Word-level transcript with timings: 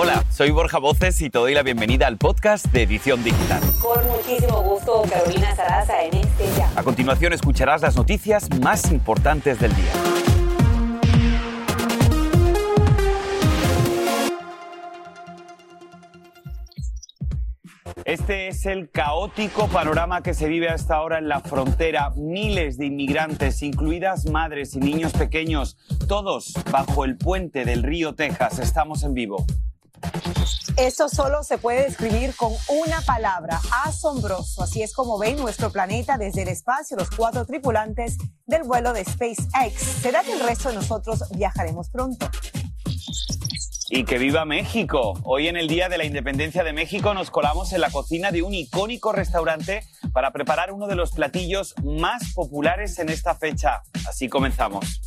Hola, 0.00 0.24
soy 0.30 0.52
Borja 0.52 0.78
Voces 0.78 1.20
y 1.22 1.28
te 1.28 1.40
doy 1.40 1.54
la 1.54 1.64
bienvenida 1.64 2.06
al 2.06 2.18
podcast 2.18 2.66
de 2.66 2.84
Edición 2.84 3.24
Digital. 3.24 3.60
Con 3.82 4.06
muchísimo 4.06 4.62
gusto, 4.62 5.02
Carolina 5.10 5.56
Sarasa 5.56 6.04
en 6.04 6.18
este 6.18 6.44
ya. 6.56 6.70
A 6.76 6.84
continuación 6.84 7.32
escucharás 7.32 7.82
las 7.82 7.96
noticias 7.96 8.48
más 8.60 8.92
importantes 8.92 9.58
del 9.58 9.74
día. 9.74 9.92
Este 18.04 18.46
es 18.46 18.66
el 18.66 18.92
caótico 18.92 19.66
panorama 19.66 20.22
que 20.22 20.32
se 20.32 20.46
vive 20.46 20.68
hasta 20.68 20.94
ahora 20.94 21.18
en 21.18 21.28
la 21.28 21.40
frontera. 21.40 22.10
Miles 22.14 22.78
de 22.78 22.86
inmigrantes, 22.86 23.62
incluidas 23.62 24.26
madres 24.26 24.76
y 24.76 24.78
niños 24.78 25.12
pequeños, 25.12 25.76
todos 26.06 26.54
bajo 26.70 27.04
el 27.04 27.18
puente 27.18 27.64
del 27.64 27.82
río 27.82 28.14
Texas. 28.14 28.60
Estamos 28.60 29.02
en 29.02 29.14
vivo. 29.14 29.44
Eso 30.76 31.08
solo 31.08 31.42
se 31.42 31.58
puede 31.58 31.84
describir 31.84 32.36
con 32.36 32.52
una 32.68 33.00
palabra, 33.00 33.60
asombroso. 33.84 34.62
Así 34.62 34.82
es 34.82 34.92
como 34.92 35.18
ven 35.18 35.36
nuestro 35.36 35.70
planeta 35.70 36.18
desde 36.18 36.42
el 36.42 36.48
espacio 36.48 36.96
los 36.96 37.10
cuatro 37.10 37.44
tripulantes 37.44 38.16
del 38.46 38.62
vuelo 38.62 38.92
de 38.92 39.04
SpaceX. 39.04 39.80
¿Será 40.00 40.22
que 40.22 40.32
el 40.32 40.40
resto 40.40 40.68
de 40.68 40.76
nosotros 40.76 41.24
viajaremos 41.34 41.90
pronto? 41.90 42.30
Y 43.90 44.04
que 44.04 44.18
viva 44.18 44.44
México. 44.44 45.18
Hoy 45.24 45.48
en 45.48 45.56
el 45.56 45.66
Día 45.66 45.88
de 45.88 45.98
la 45.98 46.04
Independencia 46.04 46.62
de 46.62 46.72
México 46.72 47.14
nos 47.14 47.30
colamos 47.30 47.72
en 47.72 47.80
la 47.80 47.90
cocina 47.90 48.30
de 48.30 48.42
un 48.42 48.54
icónico 48.54 49.12
restaurante 49.12 49.82
para 50.12 50.30
preparar 50.30 50.72
uno 50.72 50.86
de 50.86 50.94
los 50.94 51.12
platillos 51.12 51.74
más 51.82 52.34
populares 52.34 52.98
en 52.98 53.08
esta 53.08 53.34
fecha. 53.34 53.82
Así 54.06 54.28
comenzamos. 54.28 55.00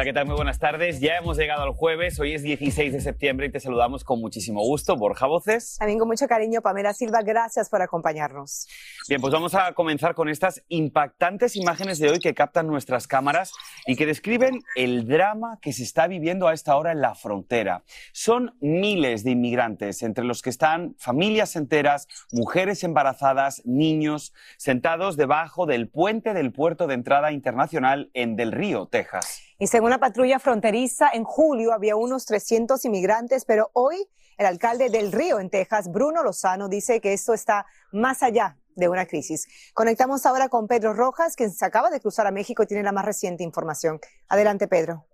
Hola, 0.00 0.06
¿qué 0.06 0.14
tal? 0.14 0.24
Muy 0.24 0.36
buenas 0.36 0.58
tardes. 0.58 0.98
Ya 0.98 1.18
hemos 1.18 1.36
llegado 1.36 1.62
al 1.62 1.72
jueves, 1.72 2.18
hoy 2.18 2.32
es 2.32 2.42
16 2.42 2.94
de 2.94 3.02
septiembre 3.02 3.48
y 3.48 3.50
te 3.50 3.60
saludamos 3.60 4.02
con 4.02 4.18
muchísimo 4.18 4.62
gusto. 4.62 4.96
Borja 4.96 5.26
Voces. 5.26 5.76
También 5.76 5.98
con 5.98 6.08
mucho 6.08 6.26
cariño, 6.26 6.62
Pamela 6.62 6.94
Silva, 6.94 7.20
gracias 7.20 7.68
por 7.68 7.82
acompañarnos. 7.82 8.66
Bien, 9.10 9.20
pues 9.20 9.30
vamos 9.30 9.54
a 9.54 9.74
comenzar 9.74 10.14
con 10.14 10.30
estas 10.30 10.62
impactantes 10.68 11.54
imágenes 11.54 11.98
de 11.98 12.08
hoy 12.08 12.18
que 12.18 12.32
captan 12.32 12.66
nuestras 12.66 13.06
cámaras 13.06 13.52
y 13.86 13.94
que 13.94 14.06
describen 14.06 14.62
el 14.74 15.06
drama 15.06 15.58
que 15.60 15.74
se 15.74 15.82
está 15.82 16.06
viviendo 16.06 16.48
a 16.48 16.54
esta 16.54 16.78
hora 16.78 16.92
en 16.92 17.02
la 17.02 17.14
frontera. 17.14 17.82
Son 18.12 18.56
miles 18.62 19.22
de 19.22 19.32
inmigrantes, 19.32 20.02
entre 20.02 20.24
los 20.24 20.40
que 20.40 20.48
están 20.48 20.94
familias 20.96 21.56
enteras, 21.56 22.08
mujeres 22.32 22.84
embarazadas, 22.84 23.60
niños, 23.66 24.32
sentados 24.56 25.18
debajo 25.18 25.66
del 25.66 25.90
puente 25.90 26.32
del 26.32 26.52
puerto 26.52 26.86
de 26.86 26.94
entrada 26.94 27.32
internacional 27.32 28.10
en 28.14 28.36
Del 28.36 28.52
Río, 28.52 28.86
Texas. 28.86 29.49
Y 29.62 29.66
según 29.66 29.90
la 29.90 29.98
patrulla 29.98 30.38
fronteriza, 30.38 31.10
en 31.12 31.22
julio 31.22 31.74
había 31.74 31.94
unos 31.94 32.24
300 32.24 32.82
inmigrantes, 32.86 33.44
pero 33.44 33.68
hoy 33.74 34.08
el 34.38 34.46
alcalde 34.46 34.88
del 34.88 35.12
Río, 35.12 35.38
en 35.38 35.50
Texas, 35.50 35.92
Bruno 35.92 36.22
Lozano, 36.22 36.70
dice 36.70 37.02
que 37.02 37.12
esto 37.12 37.34
está 37.34 37.66
más 37.92 38.22
allá 38.22 38.56
de 38.74 38.88
una 38.88 39.04
crisis. 39.04 39.46
Conectamos 39.74 40.24
ahora 40.24 40.48
con 40.48 40.66
Pedro 40.66 40.94
Rojas, 40.94 41.36
quien 41.36 41.52
se 41.52 41.66
acaba 41.66 41.90
de 41.90 42.00
cruzar 42.00 42.26
a 42.26 42.30
México 42.30 42.62
y 42.62 42.66
tiene 42.68 42.82
la 42.82 42.92
más 42.92 43.04
reciente 43.04 43.44
información. 43.44 44.00
Adelante, 44.30 44.66
Pedro. 44.66 45.04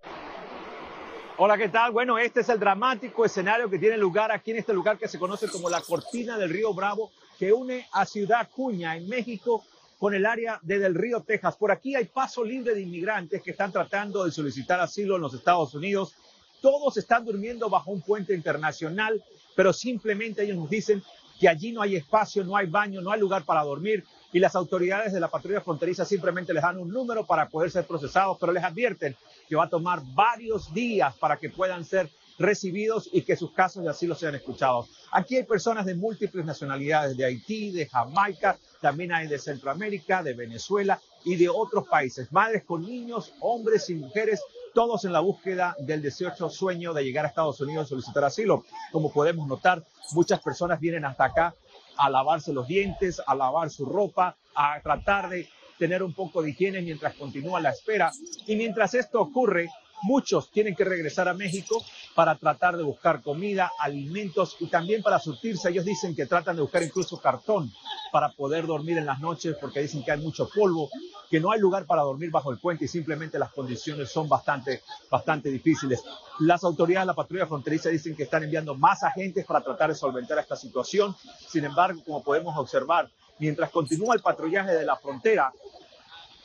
Hola, 1.35 1.57
¿qué 1.57 1.67
tal? 1.67 1.91
Bueno, 1.91 2.17
este 2.17 2.39
es 2.39 2.47
el 2.47 2.57
dramático 2.57 3.25
escenario 3.25 3.69
que 3.69 3.77
tiene 3.77 3.97
lugar 3.97 4.31
aquí 4.31 4.51
en 4.51 4.59
este 4.59 4.71
lugar 4.71 4.97
que 4.97 5.09
se 5.09 5.19
conoce 5.19 5.49
como 5.49 5.69
la 5.69 5.81
Cortina 5.81 6.37
del 6.37 6.51
Río 6.51 6.73
Bravo, 6.73 7.11
que 7.37 7.51
une 7.51 7.85
a 7.91 8.05
Ciudad 8.05 8.47
Cuña, 8.49 8.95
en 8.95 9.09
México, 9.09 9.65
con 9.97 10.13
el 10.13 10.25
área 10.25 10.59
de 10.61 10.79
Del 10.79 10.95
Río, 10.95 11.21
Texas. 11.21 11.55
Por 11.55 11.71
aquí 11.71 11.95
hay 11.95 12.05
paso 12.05 12.43
libre 12.43 12.73
de 12.73 12.81
inmigrantes 12.81 13.41
que 13.41 13.51
están 13.51 13.71
tratando 13.71 14.25
de 14.25 14.31
solicitar 14.31 14.79
asilo 14.79 15.15
en 15.15 15.21
los 15.21 15.33
Estados 15.33 15.73
Unidos. 15.73 16.13
Todos 16.61 16.97
están 16.97 17.25
durmiendo 17.25 17.69
bajo 17.69 17.91
un 17.91 18.01
puente 18.01 18.33
internacional, 18.33 19.23
pero 19.55 19.73
simplemente 19.73 20.43
ellos 20.43 20.57
nos 20.57 20.69
dicen 20.69 21.03
que 21.39 21.47
allí 21.47 21.71
no 21.71 21.81
hay 21.81 21.95
espacio, 21.95 22.43
no 22.43 22.55
hay 22.55 22.67
baño, 22.67 23.01
no 23.01 23.11
hay 23.11 23.19
lugar 23.19 23.43
para 23.43 23.63
dormir 23.63 24.03
y 24.33 24.39
las 24.39 24.55
autoridades 24.55 25.13
de 25.13 25.19
la 25.19 25.29
patrulla 25.29 25.61
fronteriza 25.61 26.05
simplemente 26.05 26.53
les 26.53 26.63
dan 26.63 26.77
un 26.77 26.89
número 26.89 27.25
para 27.25 27.47
poder 27.47 27.71
ser 27.71 27.85
procesados, 27.85 28.37
pero 28.39 28.51
les 28.51 28.63
advierten 28.63 29.15
que 29.47 29.55
va 29.55 29.65
a 29.65 29.69
tomar 29.69 30.01
varios 30.13 30.73
días 30.73 31.15
para 31.15 31.37
que 31.37 31.49
puedan 31.49 31.85
ser 31.85 32.09
recibidos 32.37 33.09
y 33.11 33.21
que 33.21 33.35
sus 33.35 33.51
casos 33.51 33.83
de 33.83 33.89
asilo 33.89 34.15
sean 34.15 34.35
escuchados. 34.35 34.89
Aquí 35.11 35.37
hay 35.37 35.43
personas 35.43 35.85
de 35.85 35.95
múltiples 35.95 36.45
nacionalidades, 36.45 37.17
de 37.17 37.25
Haití, 37.25 37.71
de 37.71 37.87
Jamaica, 37.87 38.57
también 38.81 39.11
hay 39.11 39.27
de 39.27 39.39
Centroamérica, 39.39 40.23
de 40.23 40.33
Venezuela 40.33 40.99
y 41.23 41.35
de 41.35 41.49
otros 41.49 41.87
países. 41.87 42.31
Madres 42.31 42.63
con 42.63 42.81
niños, 42.81 43.33
hombres 43.41 43.89
y 43.89 43.95
mujeres, 43.95 44.41
todos 44.73 45.05
en 45.05 45.13
la 45.13 45.19
búsqueda 45.19 45.75
del 45.79 46.01
18 46.01 46.49
sueño 46.49 46.93
de 46.93 47.03
llegar 47.03 47.25
a 47.25 47.29
Estados 47.29 47.59
Unidos 47.61 47.87
y 47.87 47.89
solicitar 47.89 48.23
asilo. 48.23 48.63
Como 48.91 49.11
podemos 49.11 49.47
notar, 49.47 49.83
muchas 50.13 50.39
personas 50.39 50.79
vienen 50.79 51.05
hasta 51.05 51.25
acá 51.25 51.55
a 51.97 52.09
lavarse 52.09 52.53
los 52.53 52.67
dientes, 52.67 53.21
a 53.25 53.35
lavar 53.35 53.69
su 53.69 53.85
ropa, 53.85 54.37
a 54.55 54.79
tratar 54.81 55.29
de 55.29 55.49
tener 55.77 56.03
un 56.03 56.13
poco 56.13 56.41
de 56.41 56.51
higiene 56.51 56.81
mientras 56.81 57.15
continúa 57.15 57.59
la 57.59 57.71
espera. 57.71 58.11
Y 58.45 58.55
mientras 58.55 58.93
esto 58.93 59.21
ocurre, 59.21 59.69
Muchos 60.03 60.51
tienen 60.51 60.75
que 60.75 60.83
regresar 60.83 61.27
a 61.27 61.33
México 61.33 61.83
para 62.15 62.35
tratar 62.35 62.77
de 62.77 62.83
buscar 62.83 63.21
comida, 63.21 63.71
alimentos 63.79 64.55
y 64.59 64.67
también 64.67 65.01
para 65.01 65.19
surtirse. 65.19 65.69
Ellos 65.69 65.85
dicen 65.85 66.15
que 66.15 66.25
tratan 66.25 66.55
de 66.55 66.61
buscar 66.61 66.83
incluso 66.83 67.19
cartón 67.19 67.71
para 68.11 68.29
poder 68.29 68.67
dormir 68.67 68.97
en 68.97 69.05
las 69.05 69.19
noches 69.19 69.55
porque 69.59 69.81
dicen 69.81 70.03
que 70.03 70.11
hay 70.11 70.19
mucho 70.19 70.47
polvo, 70.49 70.89
que 71.29 71.39
no 71.39 71.51
hay 71.51 71.59
lugar 71.59 71.85
para 71.85 72.03
dormir 72.03 72.31
bajo 72.31 72.51
el 72.51 72.59
puente 72.59 72.85
y 72.85 72.87
simplemente 72.87 73.39
las 73.39 73.51
condiciones 73.51 74.11
son 74.11 74.29
bastante, 74.29 74.81
bastante 75.09 75.49
difíciles. 75.49 76.03
Las 76.39 76.63
autoridades 76.63 77.03
de 77.03 77.07
la 77.07 77.15
patrulla 77.15 77.47
fronteriza 77.47 77.89
dicen 77.89 78.15
que 78.15 78.23
están 78.23 78.43
enviando 78.43 78.75
más 78.75 79.03
agentes 79.03 79.45
para 79.45 79.61
tratar 79.61 79.89
de 79.89 79.95
solventar 79.95 80.37
esta 80.39 80.55
situación. 80.55 81.15
Sin 81.47 81.65
embargo, 81.65 82.01
como 82.05 82.23
podemos 82.23 82.55
observar, 82.57 83.09
mientras 83.39 83.71
continúa 83.71 84.15
el 84.15 84.21
patrullaje 84.21 84.73
de 84.73 84.85
la 84.85 84.95
frontera, 84.95 85.51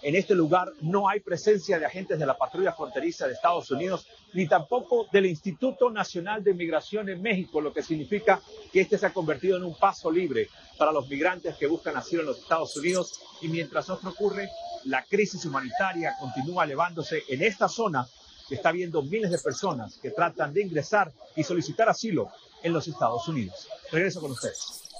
en 0.02 0.16
este 0.16 0.34
lugar 0.34 0.72
no 0.80 1.08
hay 1.08 1.20
presencia 1.20 1.78
de 1.78 1.86
agentes 1.86 2.18
de 2.18 2.26
la 2.26 2.36
patrulla 2.36 2.72
fronteriza 2.72 3.26
de 3.26 3.34
Estados 3.34 3.70
Unidos, 3.70 4.06
ni 4.32 4.48
tampoco 4.48 5.06
del 5.12 5.26
Instituto 5.26 5.90
Nacional 5.90 6.42
de 6.42 6.54
Migración 6.54 7.08
en 7.08 7.22
México, 7.22 7.60
lo 7.60 7.72
que 7.72 7.82
significa 7.82 8.40
que 8.72 8.80
este 8.80 8.98
se 8.98 9.06
ha 9.06 9.12
convertido 9.12 9.56
en 9.56 9.64
un 9.64 9.76
paso 9.76 10.10
libre 10.10 10.48
para 10.76 10.90
los 10.90 11.08
migrantes 11.08 11.56
que 11.56 11.68
buscan 11.68 11.96
asilo 11.96 12.22
en 12.22 12.28
los 12.28 12.38
Estados 12.38 12.76
Unidos. 12.76 13.20
Y 13.40 13.48
mientras 13.48 13.88
esto 13.88 14.08
ocurre, 14.08 14.48
la 14.84 15.04
crisis 15.04 15.44
humanitaria 15.44 16.16
continúa 16.18 16.64
elevándose 16.64 17.22
en 17.28 17.42
esta 17.42 17.68
zona 17.68 18.06
que 18.48 18.56
está 18.56 18.72
viendo 18.72 19.02
miles 19.02 19.30
de 19.30 19.38
personas 19.38 19.98
que 19.98 20.10
tratan 20.10 20.52
de 20.52 20.62
ingresar 20.62 21.12
y 21.36 21.44
solicitar 21.44 21.88
asilo 21.88 22.28
en 22.62 22.72
los 22.72 22.88
Estados 22.88 23.28
Unidos. 23.28 23.68
Regreso 23.92 24.20
con 24.20 24.32
ustedes 24.32 24.91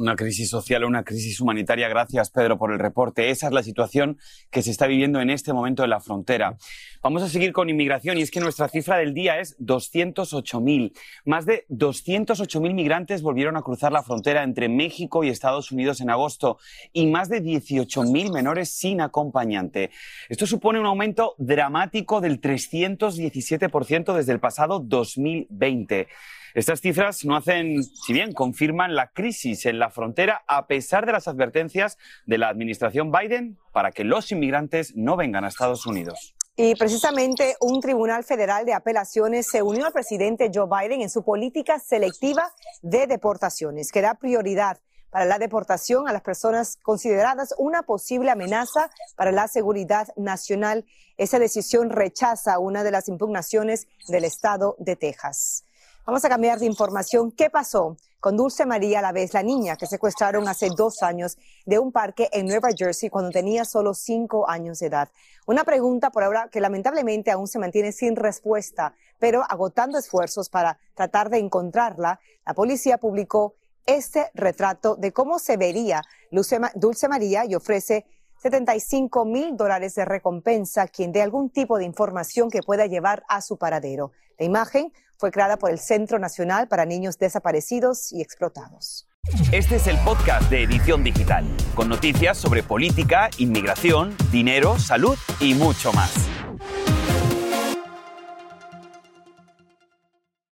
una 0.00 0.16
crisis 0.16 0.48
social 0.48 0.82
o 0.82 0.88
una 0.88 1.04
crisis 1.04 1.40
humanitaria. 1.40 1.88
Gracias, 1.88 2.30
Pedro, 2.30 2.58
por 2.58 2.72
el 2.72 2.78
reporte. 2.78 3.30
Esa 3.30 3.48
es 3.48 3.52
la 3.52 3.62
situación 3.62 4.18
que 4.50 4.62
se 4.62 4.70
está 4.70 4.86
viviendo 4.86 5.20
en 5.20 5.30
este 5.30 5.52
momento 5.52 5.84
en 5.84 5.90
la 5.90 6.00
frontera. 6.00 6.56
Vamos 7.02 7.22
a 7.22 7.28
seguir 7.28 7.52
con 7.52 7.68
inmigración 7.68 8.18
y 8.18 8.22
es 8.22 8.30
que 8.30 8.40
nuestra 8.40 8.68
cifra 8.68 8.96
del 8.96 9.12
día 9.12 9.40
es 9.40 9.58
208.000. 9.58 10.92
Más 11.26 11.44
de 11.44 11.66
208.000 11.68 12.74
migrantes 12.74 13.22
volvieron 13.22 13.56
a 13.56 13.62
cruzar 13.62 13.92
la 13.92 14.02
frontera 14.02 14.42
entre 14.42 14.68
México 14.68 15.22
y 15.22 15.28
Estados 15.28 15.70
Unidos 15.70 16.00
en 16.00 16.10
agosto 16.10 16.58
y 16.92 17.06
más 17.06 17.28
de 17.28 17.42
18.000 17.42 18.32
menores 18.32 18.70
sin 18.70 19.02
acompañante. 19.02 19.90
Esto 20.28 20.46
supone 20.46 20.80
un 20.80 20.86
aumento 20.86 21.34
dramático 21.38 22.20
del 22.20 22.40
317% 22.40 24.14
desde 24.14 24.32
el 24.32 24.40
pasado 24.40 24.80
2020. 24.80 26.08
Estas 26.54 26.80
cifras 26.80 27.24
no 27.24 27.36
hacen, 27.36 27.84
si 27.84 28.12
bien 28.12 28.32
confirman 28.32 28.94
la 28.94 29.12
crisis 29.12 29.66
en 29.66 29.78
la 29.78 29.90
frontera, 29.90 30.42
a 30.48 30.66
pesar 30.66 31.06
de 31.06 31.12
las 31.12 31.28
advertencias 31.28 31.96
de 32.26 32.38
la 32.38 32.48
administración 32.48 33.12
Biden 33.12 33.58
para 33.72 33.92
que 33.92 34.04
los 34.04 34.32
inmigrantes 34.32 34.96
no 34.96 35.16
vengan 35.16 35.44
a 35.44 35.48
Estados 35.48 35.86
Unidos. 35.86 36.34
Y 36.56 36.74
precisamente 36.74 37.56
un 37.60 37.80
tribunal 37.80 38.24
federal 38.24 38.66
de 38.66 38.74
apelaciones 38.74 39.48
se 39.48 39.62
unió 39.62 39.86
al 39.86 39.92
presidente 39.92 40.50
Joe 40.52 40.66
Biden 40.68 41.00
en 41.00 41.08
su 41.08 41.22
política 41.22 41.78
selectiva 41.78 42.50
de 42.82 43.06
deportaciones, 43.06 43.90
que 43.92 44.02
da 44.02 44.14
prioridad 44.14 44.78
para 45.10 45.24
la 45.24 45.38
deportación 45.38 46.08
a 46.08 46.12
las 46.12 46.22
personas 46.22 46.76
consideradas 46.82 47.54
una 47.58 47.82
posible 47.82 48.30
amenaza 48.30 48.90
para 49.16 49.32
la 49.32 49.48
seguridad 49.48 50.08
nacional. 50.16 50.84
Esa 51.16 51.38
decisión 51.38 51.90
rechaza 51.90 52.58
una 52.58 52.84
de 52.84 52.90
las 52.90 53.08
impugnaciones 53.08 53.88
del 54.08 54.24
estado 54.24 54.76
de 54.78 54.96
Texas. 54.96 55.64
Vamos 56.10 56.24
a 56.24 56.28
cambiar 56.28 56.58
de 56.58 56.66
información. 56.66 57.30
¿Qué 57.30 57.50
pasó 57.50 57.96
con 58.18 58.36
Dulce 58.36 58.66
María 58.66 59.00
la 59.00 59.12
vez, 59.12 59.32
la 59.32 59.44
niña 59.44 59.76
que 59.76 59.86
secuestraron 59.86 60.48
hace 60.48 60.68
dos 60.76 61.04
años 61.04 61.38
de 61.66 61.78
un 61.78 61.92
parque 61.92 62.28
en 62.32 62.46
Nueva 62.46 62.70
Jersey 62.76 63.08
cuando 63.08 63.30
tenía 63.30 63.64
solo 63.64 63.94
cinco 63.94 64.50
años 64.50 64.80
de 64.80 64.88
edad? 64.88 65.08
Una 65.46 65.62
pregunta 65.62 66.10
por 66.10 66.24
ahora 66.24 66.48
que 66.50 66.60
lamentablemente 66.60 67.30
aún 67.30 67.46
se 67.46 67.60
mantiene 67.60 67.92
sin 67.92 68.16
respuesta, 68.16 68.92
pero 69.20 69.44
agotando 69.48 69.98
esfuerzos 69.98 70.48
para 70.48 70.80
tratar 70.94 71.30
de 71.30 71.38
encontrarla, 71.38 72.18
la 72.44 72.54
policía 72.54 72.98
publicó 72.98 73.54
este 73.86 74.32
retrato 74.34 74.96
de 74.96 75.12
cómo 75.12 75.38
se 75.38 75.56
vería 75.56 76.02
Dulce 76.32 77.08
María 77.08 77.44
y 77.44 77.54
ofrece 77.54 78.04
75 78.40 79.26
mil 79.26 79.56
dólares 79.56 79.94
de 79.94 80.04
recompensa 80.04 80.88
quien 80.88 81.12
dé 81.12 81.20
algún 81.20 81.50
tipo 81.50 81.78
de 81.78 81.84
información 81.84 82.50
que 82.50 82.62
pueda 82.62 82.86
llevar 82.86 83.22
a 83.28 83.42
su 83.42 83.58
paradero. 83.58 84.12
La 84.38 84.46
imagen 84.46 84.92
fue 85.18 85.30
creada 85.30 85.58
por 85.58 85.70
el 85.70 85.78
Centro 85.78 86.18
Nacional 86.18 86.66
para 86.66 86.86
Niños 86.86 87.18
Desaparecidos 87.18 88.10
y 88.12 88.22
Explotados. 88.22 89.06
Este 89.52 89.76
es 89.76 89.86
el 89.86 89.98
podcast 89.98 90.50
de 90.50 90.62
Edición 90.62 91.04
Digital, 91.04 91.44
con 91.74 91.90
noticias 91.90 92.38
sobre 92.38 92.62
política, 92.62 93.28
inmigración, 93.36 94.16
dinero, 94.32 94.78
salud 94.78 95.18
y 95.40 95.52
mucho 95.52 95.92
más. 95.92 96.39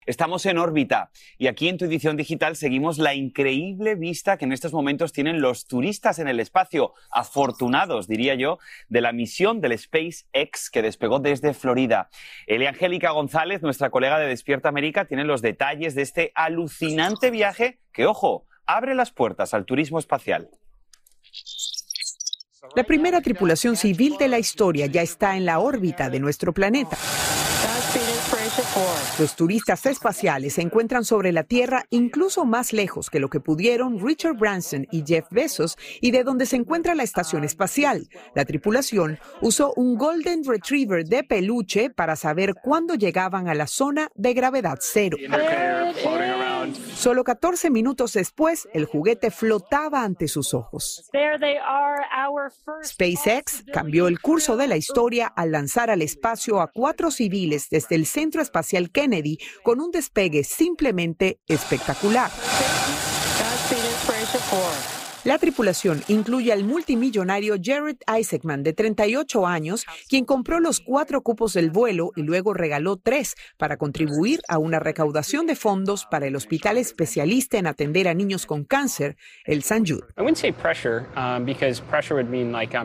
Estamos 0.09 0.47
en 0.47 0.57
órbita 0.57 1.11
y 1.37 1.49
aquí 1.49 1.69
en 1.69 1.77
tu 1.77 1.85
edición 1.85 2.17
digital 2.17 2.57
seguimos 2.57 2.97
la 2.97 3.13
increíble 3.13 3.95
vista 3.95 4.39
que 4.39 4.47
en 4.47 4.53
estos 4.53 4.73
momentos 4.73 5.13
tienen 5.13 5.43
los 5.43 5.67
turistas 5.67 6.19
en 6.19 6.29
el 6.29 6.41
espacio, 6.41 6.95
afortunados, 7.11 8.09
diría 8.09 8.35
yo, 8.35 8.59
de 8.89 9.03
la 9.03 9.13
misión 9.13 9.61
del 9.61 9.79
SpaceX 9.79 10.71
que 10.71 10.81
despegó 10.81 11.19
desde 11.19 11.53
Florida. 11.53 12.09
Elia 12.47 12.71
Angélica 12.71 13.11
González, 13.11 13.61
nuestra 13.61 13.91
colega 13.91 14.19
de 14.19 14.29
Despierta 14.29 14.71
América, 14.71 15.05
tiene 15.05 15.25
los 15.25 15.43
detalles 15.43 15.95
de 15.95 16.01
este 16.01 16.33
alucinante 16.35 17.31
viaje 17.31 17.79
que, 17.93 18.07
ojo, 18.07 18.47
abre 18.65 18.95
las 18.95 19.11
puertas 19.11 19.53
al 19.53 19.67
turismo 19.67 19.99
espacial. 19.99 20.49
La 22.77 22.85
primera 22.85 23.21
tripulación 23.21 23.77
civil 23.77 24.17
de 24.19 24.29
la 24.29 24.39
historia 24.39 24.87
ya 24.87 25.03
está 25.03 25.37
en 25.37 25.45
la 25.45 25.59
órbita 25.59 26.09
de 26.09 26.19
nuestro 26.19 26.55
planeta. 26.55 26.97
Los 29.19 29.35
turistas 29.35 29.85
espaciales 29.87 30.55
se 30.55 30.63
encuentran 30.63 31.05
sobre 31.05 31.33
la 31.33 31.43
Tierra 31.43 31.85
incluso 31.91 32.45
más 32.45 32.73
lejos 32.73 33.11
que 33.11 33.19
lo 33.19 33.29
que 33.29 33.41
pudieron 33.41 33.99
Richard 33.99 34.37
Branson 34.37 34.87
y 34.93 35.03
Jeff 35.05 35.27
Bezos 35.31 35.77
y 36.01 36.13
de 36.13 36.23
donde 36.23 36.47
se 36.47 36.57
encuentra 36.57 36.95
la 36.95 37.03
estación 37.03 37.45
espacial. 37.45 38.09
La 38.35 38.45
tripulación 38.45 39.19
usó 39.41 39.73
un 39.75 39.97
Golden 39.97 40.45
Retriever 40.45 41.05
de 41.05 41.25
peluche 41.25 41.91
para 41.91 42.15
saber 42.15 42.55
cuándo 42.63 42.95
llegaban 42.95 43.49
a 43.49 43.55
la 43.55 43.67
zona 43.67 44.09
de 44.15 44.35
gravedad 44.35 44.79
cero. 44.81 45.17
Solo 46.99 47.23
14 47.23 47.71
minutos 47.71 48.15
después, 48.15 48.69
el 48.73 48.85
juguete 48.85 49.31
flotaba 49.31 50.03
ante 50.03 50.27
sus 50.27 50.53
ojos. 50.53 51.09
SpaceX 52.83 53.63
cambió 53.73 54.09
el 54.09 54.21
curso 54.21 54.57
de 54.57 54.67
la 54.67 54.77
historia 54.77 55.29
al 55.29 55.53
lanzar 55.53 55.91
al 55.91 56.03
espacio 56.03 56.61
a 56.61 56.73
cuatro 56.73 57.13
civiles 57.13 57.71
desde 57.71 57.95
el 57.95 58.05
Centro 58.05 58.43
Espacial 58.43 58.91
Kennedy 58.91 59.39
con 59.63 59.81
un 59.81 59.93
despegue 59.93 60.43
simplemente 60.43 61.39
espectacular. 61.47 62.33
La 65.29 65.37
tripulación 65.37 66.03
incluye 66.09 66.55
al 66.55 66.65
multimillonario 66.65 67.57
Jared 67.63 67.99
Isaacman, 68.19 68.63
de 68.63 68.73
38 68.73 69.47
años, 69.47 69.85
quien 70.09 70.25
compró 70.25 70.59
los 70.59 70.81
cuatro 70.81 71.21
cupos 71.21 71.53
del 71.53 71.71
vuelo 71.71 72.13
y 72.17 72.23
luego 72.23 72.55
regaló 72.55 72.97
tres 72.97 73.35
para 73.59 73.77
contribuir 73.77 74.41
a 74.49 74.57
una 74.57 74.79
recaudación 74.79 75.47
de 75.47 75.55
fondos 75.55 76.07
para 76.07 76.27
el 76.27 76.35
hospital 76.35 76.79
especialista 76.79 77.59
en 77.59 77.67
atender 77.67 78.09
a 78.09 78.15
niños 78.15 78.47
con 78.47 78.65
cáncer, 78.65 79.19
el 79.45 79.63
San 79.63 79.85
Jude. 79.85 80.07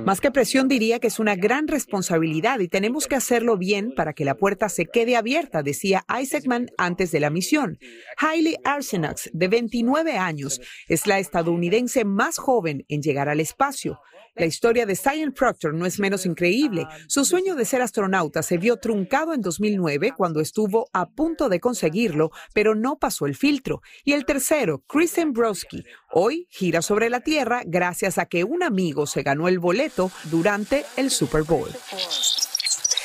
Más 0.03 0.19
que 0.19 0.31
presión, 0.31 0.67
diría 0.67 0.99
que 0.99 1.07
es 1.07 1.19
una 1.19 1.37
gran 1.37 1.69
responsabilidad 1.69 2.59
y 2.59 2.67
tenemos 2.67 3.07
que 3.07 3.15
hacerlo 3.15 3.55
bien 3.55 3.93
para 3.95 4.11
que 4.11 4.25
la 4.25 4.35
puerta 4.35 4.67
se 4.67 4.85
quede 4.85 5.15
abierta, 5.15 5.63
decía 5.63 6.03
Isaacman 6.09 6.71
antes 6.77 7.13
de 7.13 7.21
la 7.21 7.29
misión. 7.29 7.79
Hailey 8.17 8.57
Arsenax, 8.65 9.29
de 9.31 9.47
29 9.47 10.17
años, 10.17 10.59
es 10.89 11.07
la 11.07 11.19
estadounidense 11.19 12.03
más 12.03 12.32
joven 12.37 12.85
en 12.87 13.01
llegar 13.01 13.29
al 13.29 13.39
espacio. 13.39 13.99
La 14.35 14.47
historia 14.47 14.87
de 14.87 14.95
Cyan 14.95 15.31
Proctor 15.31 15.75
no 15.75 15.85
es 15.85 15.99
menos 15.99 16.25
increíble. 16.25 16.87
Su 17.07 17.23
sueño 17.23 17.55
de 17.55 17.65
ser 17.65 17.83
astronauta 17.83 18.41
se 18.41 18.57
vio 18.57 18.77
truncado 18.77 19.33
en 19.33 19.41
2009 19.41 20.13
cuando 20.17 20.39
estuvo 20.39 20.89
a 20.91 21.09
punto 21.09 21.49
de 21.49 21.59
conseguirlo, 21.59 22.31
pero 22.53 22.73
no 22.73 22.97
pasó 22.97 23.27
el 23.27 23.35
filtro. 23.35 23.81
Y 24.03 24.13
el 24.13 24.25
tercero, 24.25 24.83
Chris 24.87 25.13
Broski, 25.27 25.83
hoy 26.11 26.47
gira 26.49 26.81
sobre 26.81 27.11
la 27.11 27.19
Tierra 27.19 27.61
gracias 27.65 28.17
a 28.17 28.25
que 28.25 28.43
un 28.43 28.63
amigo 28.63 29.05
se 29.05 29.21
ganó 29.21 29.47
el 29.47 29.59
boleto 29.59 30.11
durante 30.31 30.83
el 30.97 31.11
Super 31.11 31.43
Bowl. 31.43 31.69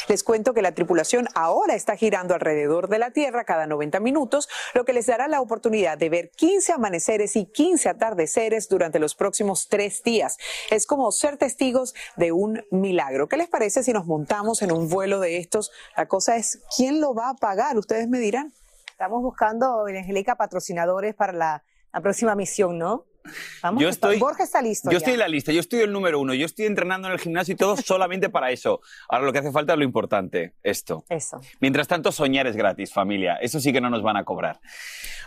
Les 0.09 0.25
cuento 0.25 0.55
que 0.55 0.63
la 0.63 0.73
tripulación 0.73 1.29
ahora 1.35 1.75
está 1.75 1.95
girando 1.95 2.33
alrededor 2.35 2.89
de 2.89 2.99
la 2.99 3.11
Tierra 3.11 3.45
cada 3.45 3.67
90 3.67 4.01
minutos, 4.01 4.49
lo 4.73 4.87
que 4.87 4.95
les 4.95 5.07
dará 5.07 5.29
la 5.29 5.43
oportunidad 5.43 5.99
de 5.99 6.09
ver 6.09 6.31
15 6.31 6.73
amaneceres 6.73 7.37
y 7.37 7.45
15 7.45 7.91
atardeceres 7.91 8.71
durante 8.71 8.99
los 8.99 9.15
próximos 9.15 9.69
tres 9.69 10.03
días. 10.03 10.39
Es 10.71 10.87
como 10.87 11.13
ser 11.13 11.37
testigos 11.37 11.95
de 12.17 12.33
un 12.33 12.65
milagro. 12.71 13.29
¿Qué 13.29 13.37
les 13.37 13.49
parece 13.49 13.83
si 13.83 13.93
nos 13.93 14.07
montamos 14.07 14.63
en 14.63 14.73
un 14.73 14.89
vuelo 14.89 15.21
de 15.21 15.37
estos? 15.37 15.73
La 15.95 16.09
cosa 16.09 16.37
es, 16.37 16.63
¿quién 16.75 17.03
lo 17.03 17.15
va 17.15 17.29
a 17.29 17.35
pagar? 17.35 17.77
Ustedes 17.77 18.09
me 18.09 18.19
dirán. 18.19 18.55
Estamos 18.91 19.23
buscando, 19.23 19.85
Angélica, 19.87 20.37
patrocinadores 20.37 21.15
para 21.15 21.35
la, 21.35 21.65
la 21.93 22.01
próxima 22.01 22.35
misión, 22.35 22.79
¿no? 22.79 23.05
Vamos, 23.63 23.83
yo 23.83 23.89
estoy, 23.89 24.19
Borja 24.19 24.45
está 24.45 24.63
listo. 24.63 24.91
Yo 24.91 24.99
estoy 24.99 25.15
en 25.15 25.19
la 25.21 25.29
lista, 25.29 25.53
yo 25.53 25.61
estoy 25.61 25.81
el 25.81 25.93
número 25.93 26.21
uno, 26.21 26.35
yo 26.35 26.47
estoy 26.47 26.67
entrenando 26.67 27.09
en 27.09 27.15
el 27.15 27.21
gimnasio 27.21 27.55
y 27.55 27.57
todo 27.57 27.77
solamente 27.77 28.29
para 28.29 28.51
eso. 28.51 28.81
Ahora 29.09 29.27
lo 29.27 29.33
que 29.33 29.39
hace 29.39 29.53
falta 29.53 29.73
es 29.73 29.79
lo 29.79 29.85
importante, 29.85 30.55
esto. 30.63 31.05
Eso. 31.09 31.41
Mientras 31.61 31.89
tanto, 31.89 32.13
soñar 32.13 32.47
es 32.47 32.57
gratis, 32.57 32.93
familia. 32.93 33.37
Eso 33.37 33.61
sí 33.61 33.73
que 33.73 33.81
no 33.81 33.91
nos 33.91 34.03
van 34.03 34.17
a 34.17 34.25
cobrar. 34.25 34.61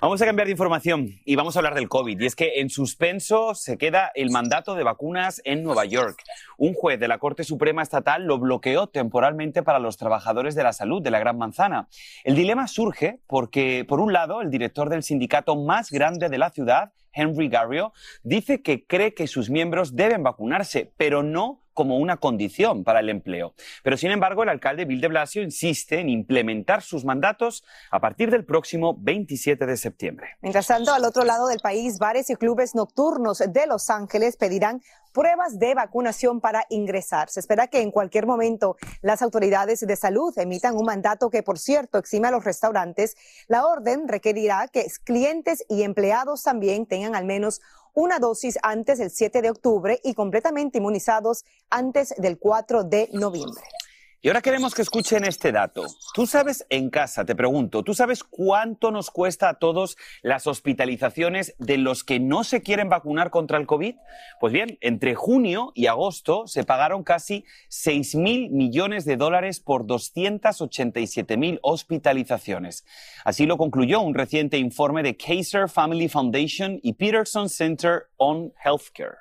Vamos 0.02 0.22
a 0.22 0.26
cambiar 0.26 0.48
de 0.48 0.52
información 0.52 1.10
y 1.26 1.36
vamos 1.36 1.56
a 1.56 1.60
hablar 1.60 1.76
del 1.76 1.88
COVID. 1.88 2.20
Y 2.20 2.26
es 2.26 2.36
que 2.36 2.60
en 2.60 2.70
suspenso 2.70 3.54
se 3.54 3.78
queda 3.78 4.12
el 4.16 4.32
mandato 4.32 4.74
de 4.76 4.84
vacunas 4.84 5.42
en 5.46 5.64
Nueva 5.64 5.86
York. 5.86 6.24
Un 6.58 6.74
juez 6.74 7.00
de 7.00 7.08
la 7.08 7.20
Corte 7.20 7.44
Suprema 7.44 7.84
Estatal 7.84 8.26
lo 8.26 8.40
bloqueó 8.40 8.88
temporalmente 8.88 9.64
para 9.64 9.80
los 9.80 9.98
trabajadores 9.98 10.56
de 10.56 10.64
la 10.64 10.74
salud 10.74 11.02
de 11.02 11.12
la 11.12 11.20
Gran 11.20 11.38
Manzana. 11.38 11.88
El 12.24 12.36
dilema 12.36 12.68
surge 12.68 13.20
porque, 13.28 13.86
por 13.88 14.00
un 14.00 14.12
lado, 14.12 14.42
el 14.42 14.50
director 14.50 14.90
del 14.90 15.04
sindicato 15.04 15.56
más 15.56 15.92
grande 15.92 16.30
de 16.30 16.38
la 16.38 16.50
ciudad, 16.50 16.94
Henry 17.14 17.50
Garrio, 17.50 17.94
dice 18.24 18.62
que 18.62 18.86
cree 18.86 19.14
que 19.14 19.28
sus 19.28 19.50
miembros 19.50 19.96
deben 19.96 20.24
vacunarse, 20.24 20.92
pero 20.98 21.24
no 21.24 21.61
como 21.74 21.98
una 21.98 22.18
condición 22.18 22.84
para 22.84 23.00
el 23.00 23.10
empleo. 23.10 23.54
Pero, 23.84 23.98
sin 23.98 24.12
embargo, 24.12 24.44
el 24.44 24.50
alcalde 24.50 24.86
Bill 24.86 25.02
de 25.02 25.08
Blasio 25.08 25.42
insiste 25.44 26.00
en 26.00 26.10
implementar 26.10 26.82
sus 26.82 27.06
mandatos 27.06 27.64
a 27.90 28.00
partir 28.00 28.32
del 28.32 28.46
próximo 28.46 28.96
27 29.00 29.66
de 29.66 29.78
septiembre. 29.78 30.28
Mientras 30.42 30.68
tanto, 30.68 30.94
al 30.94 31.06
otro 31.06 31.24
lado 31.24 31.48
del 31.48 31.60
país, 31.60 31.98
bares 32.00 32.30
y 32.30 32.36
clubes 32.36 32.76
nocturnos 32.76 33.40
de 33.40 33.68
Los 33.68 33.90
Ángeles 33.90 34.38
pedirán 34.38 34.82
pruebas 35.12 35.60
de 35.60 35.76
vacunación 35.76 36.40
para 36.40 36.66
ingresar. 36.70 37.30
Se 37.30 37.40
espera 37.40 37.68
que 37.68 37.82
en 37.82 37.92
cualquier 37.92 38.26
momento 38.26 38.78
las 39.02 39.22
autoridades 39.22 39.82
de 39.82 39.96
salud 39.96 40.38
emitan 40.38 40.78
un 40.78 40.86
mandato 40.86 41.30
que, 41.30 41.44
por 41.44 41.60
cierto, 41.60 41.98
exime 41.98 42.30
a 42.30 42.32
los 42.32 42.44
restaurantes. 42.44 43.16
La 43.48 43.66
orden 43.66 44.08
requerirá 44.08 44.68
que 44.68 44.86
clientes 45.04 45.64
y 45.70 45.84
empleados 45.84 46.44
también 46.44 46.86
tengan 46.86 47.16
al 47.16 47.26
menos 47.26 47.62
una 47.94 48.20
dosis 48.20 48.58
antes 48.64 49.00
del 49.00 49.12
7 49.12 49.42
de 49.42 49.50
octubre 49.50 50.00
y 50.04 50.14
completamente 50.14 50.78
inmunizados 50.78 51.46
antes 51.70 52.14
del 52.18 52.40
4 52.40 52.84
de 52.84 53.10
noviembre. 53.14 53.64
Y 54.24 54.28
ahora 54.28 54.44
queremos 54.44 54.76
que 54.76 54.84
escuchen 54.84 55.26
este 55.26 55.52
dato. 55.52 55.88
Tú 56.14 56.28
sabes 56.28 56.64
en 56.70 56.92
casa, 56.92 57.26
te 57.26 57.34
pregunto, 57.34 57.82
¿tú 57.82 57.96
sabes 57.96 58.24
cuánto 58.24 58.92
nos 58.92 59.10
cuesta 59.10 59.50
a 59.50 59.56
todos 59.56 59.98
las 60.22 60.46
hospitalizaciones 60.46 61.56
de 61.58 61.80
los 61.80 62.04
que 62.04 62.20
no 62.20 62.44
se 62.44 62.62
quieren 62.62 62.88
vacunar 62.88 63.32
contra 63.32 63.58
el 63.58 63.66
COVID? 63.66 63.96
Pues 64.40 64.54
bien, 64.54 64.78
entre 64.82 65.16
junio 65.16 65.72
y 65.74 65.88
agosto 65.88 66.46
se 66.46 66.64
pagaron 66.64 67.04
casi 67.04 67.46
6 67.70 68.14
mil 68.14 68.52
millones 68.52 69.06
de 69.06 69.18
dólares 69.18 69.60
por 69.60 69.88
287 69.88 71.36
mil 71.38 71.58
hospitalizaciones. 71.64 72.86
Así 73.26 73.48
lo 73.48 73.58
concluyó 73.58 74.02
un 74.02 74.14
reciente 74.14 74.60
informe 74.60 75.02
de 75.02 75.18
Kaiser 75.18 75.68
Family 75.68 76.10
Foundation 76.10 76.80
y 76.84 76.94
Peterson 76.94 77.50
Center 77.50 78.04
on 78.18 78.54
Healthcare. 78.64 79.21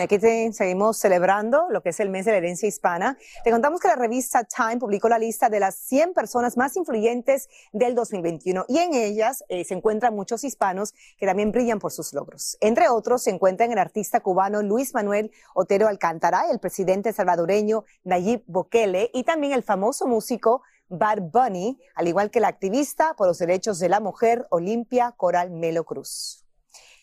Aquí 0.00 0.18
seguimos 0.52 0.96
celebrando 0.96 1.66
lo 1.68 1.82
que 1.82 1.90
es 1.90 2.00
el 2.00 2.08
mes 2.08 2.24
de 2.24 2.32
la 2.32 2.38
herencia 2.38 2.66
hispana. 2.66 3.18
Te 3.44 3.50
contamos 3.50 3.78
que 3.78 3.88
la 3.88 3.94
revista 3.94 4.42
Time 4.42 4.78
publicó 4.78 5.10
la 5.10 5.18
lista 5.18 5.50
de 5.50 5.60
las 5.60 5.74
100 5.74 6.14
personas 6.14 6.56
más 6.56 6.78
influyentes 6.78 7.50
del 7.74 7.94
2021 7.94 8.64
y 8.68 8.78
en 8.78 8.94
ellas 8.94 9.44
eh, 9.50 9.66
se 9.66 9.74
encuentran 9.74 10.14
muchos 10.14 10.44
hispanos 10.44 10.94
que 11.18 11.26
también 11.26 11.52
brillan 11.52 11.78
por 11.78 11.92
sus 11.92 12.14
logros. 12.14 12.56
Entre 12.62 12.88
otros 12.88 13.24
se 13.24 13.30
encuentran 13.32 13.70
el 13.70 13.76
artista 13.76 14.20
cubano 14.20 14.62
Luis 14.62 14.94
Manuel 14.94 15.30
Otero 15.54 15.88
Alcántara, 15.88 16.44
el 16.50 16.58
presidente 16.58 17.12
salvadoreño 17.12 17.84
Nayib 18.02 18.44
Bukele 18.46 19.10
y 19.12 19.24
también 19.24 19.52
el 19.52 19.62
famoso 19.62 20.06
músico 20.06 20.62
Bad 20.88 21.20
Bunny, 21.20 21.78
al 21.96 22.08
igual 22.08 22.30
que 22.30 22.40
la 22.40 22.48
activista 22.48 23.12
por 23.12 23.26
los 23.26 23.38
derechos 23.38 23.78
de 23.78 23.90
la 23.90 24.00
mujer 24.00 24.46
Olimpia 24.48 25.12
Coral 25.18 25.50
Melo 25.50 25.84
Cruz 25.84 26.42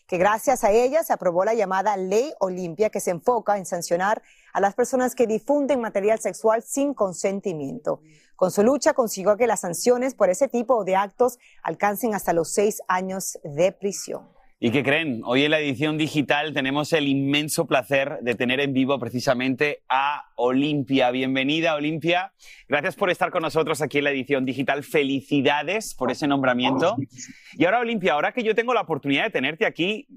que 0.10 0.18
gracias 0.18 0.64
a 0.64 0.72
ella 0.72 1.04
se 1.04 1.14
aprobó 1.14 1.46
la 1.46 1.54
llamada 1.54 1.96
Ley 1.96 2.34
Olimpia 2.40 2.90
que 2.90 3.00
se 3.00 3.12
enfoca 3.12 3.60
en 3.60 3.66
sancionar 3.68 4.24
a 4.52 4.60
las 4.60 4.74
personas 4.74 5.14
que 5.14 5.28
difunden 5.28 5.80
material 5.80 6.20
sexual 6.20 6.64
sin 6.64 6.96
consentimiento. 6.96 8.02
Con 8.36 8.50
su 8.50 8.64
lucha 8.64 8.94
consiguió 8.94 9.38
que 9.38 9.46
las 9.46 9.60
sanciones 9.60 10.16
por 10.16 10.32
ese 10.32 10.48
tipo 10.48 10.84
de 10.84 10.96
actos 10.96 11.38
alcancen 11.62 12.16
hasta 12.16 12.34
los 12.34 12.52
seis 12.52 12.82
años 12.88 13.38
de 13.44 13.72
prisión. 13.72 14.28
¿Y 14.62 14.72
qué 14.72 14.84
creen? 14.84 15.22
Hoy 15.24 15.46
en 15.46 15.52
la 15.52 15.60
edición 15.62 15.98
digital 15.98 16.54
tenemos 16.54 16.92
el 16.92 17.08
inmenso 17.08 17.66
placer 17.66 18.18
de 18.20 18.36
tener 18.36 18.60
en 18.60 18.74
vivo 18.74 19.00
precisamente 19.00 19.86
a 19.88 20.34
Olimpia. 20.36 21.12
Bienvenida, 21.12 21.76
Olimpia. 21.76 22.34
Gracias 22.68 22.98
por 22.98 23.10
estar 23.10 23.32
con 23.32 23.42
nosotros 23.42 23.82
aquí 23.82 24.00
en 24.00 24.04
la 24.04 24.12
edición 24.12 24.44
digital. 24.44 24.84
Felicidades 24.84 25.96
por 25.96 26.12
ese 26.12 26.28
nombramiento. 26.28 26.98
Y 27.54 27.64
ahora, 27.64 27.80
Olimpia, 27.80 28.12
ahora 28.12 28.34
que 28.34 28.44
yo 28.44 28.54
tengo 28.54 28.74
la 28.74 28.82
oportunidad 28.82 29.24
de 29.24 29.30
tenerte 29.30 29.66
aquí, 29.66 30.08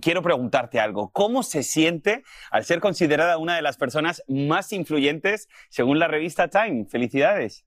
quiero 0.00 0.20
preguntarte 0.20 0.80
algo. 0.80 1.12
¿Cómo 1.12 1.44
se 1.44 1.62
siente 1.62 2.24
al 2.50 2.64
ser 2.64 2.80
considerada 2.80 3.38
una 3.38 3.54
de 3.54 3.62
las 3.62 3.76
personas 3.76 4.24
más 4.26 4.72
influyentes 4.72 5.48
según 5.68 6.00
la 6.00 6.08
revista 6.08 6.48
Time? 6.48 6.86
Felicidades. 6.86 7.64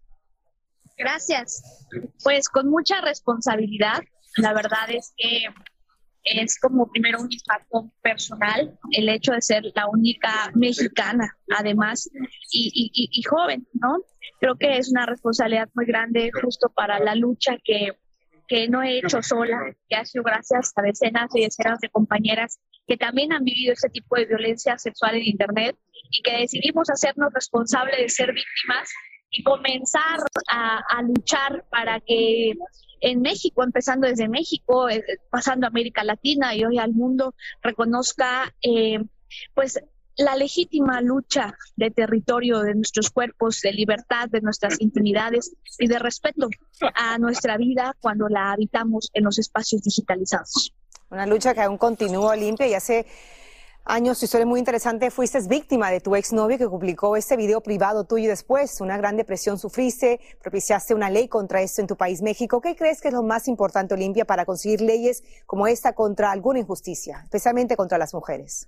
Gracias. 0.98 1.88
Pues 2.26 2.50
con 2.50 2.70
mucha 2.70 3.00
responsabilidad. 3.00 4.04
La 4.36 4.52
verdad 4.52 4.90
es 4.90 5.14
que 5.16 5.46
es 6.26 6.60
como 6.60 6.92
primero 6.92 7.22
un 7.22 7.32
impacto 7.32 7.92
personal 8.02 8.78
el 8.92 9.10
hecho 9.10 9.32
de 9.32 9.42
ser 9.42 9.64
la 9.76 9.88
única 9.88 10.52
mexicana, 10.56 11.38
además, 11.56 12.10
y, 12.52 13.24
joven, 13.30 13.68
¿no? 13.74 14.00
Creo 14.40 14.56
que 14.56 14.78
es 14.78 14.90
una 14.90 15.06
responsabilidad 15.06 15.70
muy 15.76 15.86
grande 15.86 16.32
justo 16.42 16.70
para 16.76 17.00
la 17.00 17.16
lucha 17.16 17.58
que, 17.64 17.94
que 18.48 18.68
no 18.68 18.82
he 18.82 18.98
hecho 18.98 19.22
sola, 19.22 19.76
que 19.88 19.96
ha 19.96 20.06
sido 20.06 20.24
gracias 20.24 20.74
a 20.76 20.82
decenas 20.82 21.30
y 21.36 21.42
decenas 21.42 21.80
de 21.80 21.90
compañeras 21.90 22.60
que 22.88 22.98
también 22.98 23.32
han 23.32 23.44
vivido 23.44 23.74
ese 23.74 23.90
tipo 23.90 24.16
de 24.16 24.26
violencia 24.26 24.78
sexual 24.78 25.16
en 25.16 25.26
Internet 25.26 25.78
y 26.12 26.22
que 26.22 26.38
decidimos 26.38 26.90
hacernos 26.90 27.34
responsables 27.34 27.98
de 27.98 28.10
ser 28.10 28.34
víctimas 28.34 28.90
y 29.36 29.44
comenzar 29.44 30.20
a, 30.50 31.02
luchar 31.02 31.66
para 31.70 32.00
que 32.00 32.54
en 33.02 33.22
México, 33.22 33.64
empezando 33.64 34.08
desde 34.08 34.30
México, 34.30 34.90
eh, 34.90 35.04
pasando 35.30 35.68
a 35.68 35.70
América 35.70 36.04
Latina 36.04 36.56
y 36.56 36.64
hoy 36.64 36.80
al 36.80 36.94
mundo, 36.94 37.36
reconozca 37.62 38.54
eh, 38.62 39.00
pues 39.54 39.80
la 40.18 40.38
legítima 40.38 41.02
lucha 41.02 41.58
de 41.76 41.92
territorio 41.92 42.62
de 42.62 42.74
nuestros 42.74 43.10
cuerpos, 43.10 43.60
de 43.62 43.74
libertad, 43.74 44.30
de 44.30 44.40
nuestras 44.40 44.80
intimidades 44.80 45.54
y 45.78 45.88
de 45.88 46.00
respeto 46.00 46.48
a 46.94 47.18
nuestra 47.18 47.58
vida 47.58 47.94
cuando 48.00 48.30
la 48.30 48.54
habitamos 48.54 49.10
en 49.14 49.26
los 49.26 49.38
espacios 49.40 49.82
digitalizados. 49.82 50.74
Una 51.10 51.26
lucha 51.26 51.54
que 51.54 51.62
aún 51.62 51.78
continúa 51.78 52.36
limpia 52.38 52.68
y 52.68 52.74
hace 52.74 53.06
años, 53.86 54.20
tu 54.20 54.26
historia 54.26 54.44
es 54.44 54.50
muy 54.50 54.60
interesante, 54.60 55.12
fuiste 55.12 55.40
víctima 55.48 55.92
de 55.92 56.02
tu 56.02 56.16
exnovio 56.16 56.58
que 56.58 56.68
publicó 56.68 57.16
este 57.16 57.38
video 57.38 57.62
privado 57.62 58.04
tuyo 58.04 58.26
y 58.26 58.28
después. 58.28 58.82
Una 58.82 58.98
gran 58.98 59.16
depresión 59.16 59.60
sufriste, 59.60 60.20
propiciaste 60.42 60.94
una 60.94 61.10
ley 61.10 61.28
contra 61.28 61.62
esto 61.62 61.82
en 61.82 61.88
tu 61.88 61.96
país, 61.96 62.22
México. 62.22 62.62
¿Qué 62.62 62.76
crees 62.76 63.00
que 63.00 63.10
es 63.10 63.14
lo 63.14 63.24
más 63.24 63.48
importante, 63.48 63.94
Olimpia, 63.94 64.26
para 64.26 64.46
conseguir 64.46 64.82
leyes 64.82 65.24
como 65.46 65.68
esta 65.68 65.94
contra 65.94 66.32
alguna 66.32 66.60
injusticia, 66.60 67.22
especialmente 67.24 67.78
contra 67.78 67.98
las 67.98 68.14
mujeres? 68.14 68.68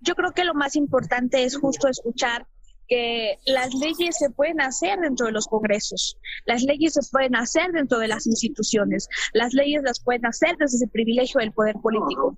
Yo 0.00 0.14
creo 0.14 0.32
que 0.32 0.44
lo 0.44 0.54
más 0.54 0.76
importante 0.76 1.44
es 1.44 1.56
justo 1.56 1.88
escuchar 1.88 2.46
que 2.88 3.38
las 3.46 3.72
leyes 3.74 4.16
se 4.18 4.30
pueden 4.30 4.60
hacer 4.60 4.98
dentro 5.00 5.26
de 5.26 5.32
los 5.32 5.46
congresos, 5.46 6.18
las 6.44 6.62
leyes 6.62 6.94
se 6.94 7.00
pueden 7.10 7.36
hacer 7.36 7.72
dentro 7.72 7.98
de 7.98 8.08
las 8.08 8.26
instituciones, 8.26 9.08
las 9.32 9.52
leyes 9.54 9.82
las 9.82 10.02
pueden 10.02 10.26
hacer 10.26 10.56
desde 10.58 10.76
ese 10.76 10.88
privilegio 10.88 11.40
del 11.40 11.52
poder 11.52 11.76
político, 11.76 12.34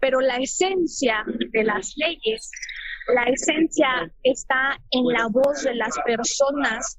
pero 0.00 0.20
la 0.20 0.36
esencia 0.36 1.24
de 1.52 1.64
las 1.64 1.94
leyes, 1.96 2.50
la 3.14 3.24
esencia 3.24 4.12
está 4.22 4.78
en 4.90 5.06
la 5.06 5.28
voz 5.28 5.62
de 5.62 5.74
las 5.74 5.94
personas 6.04 6.98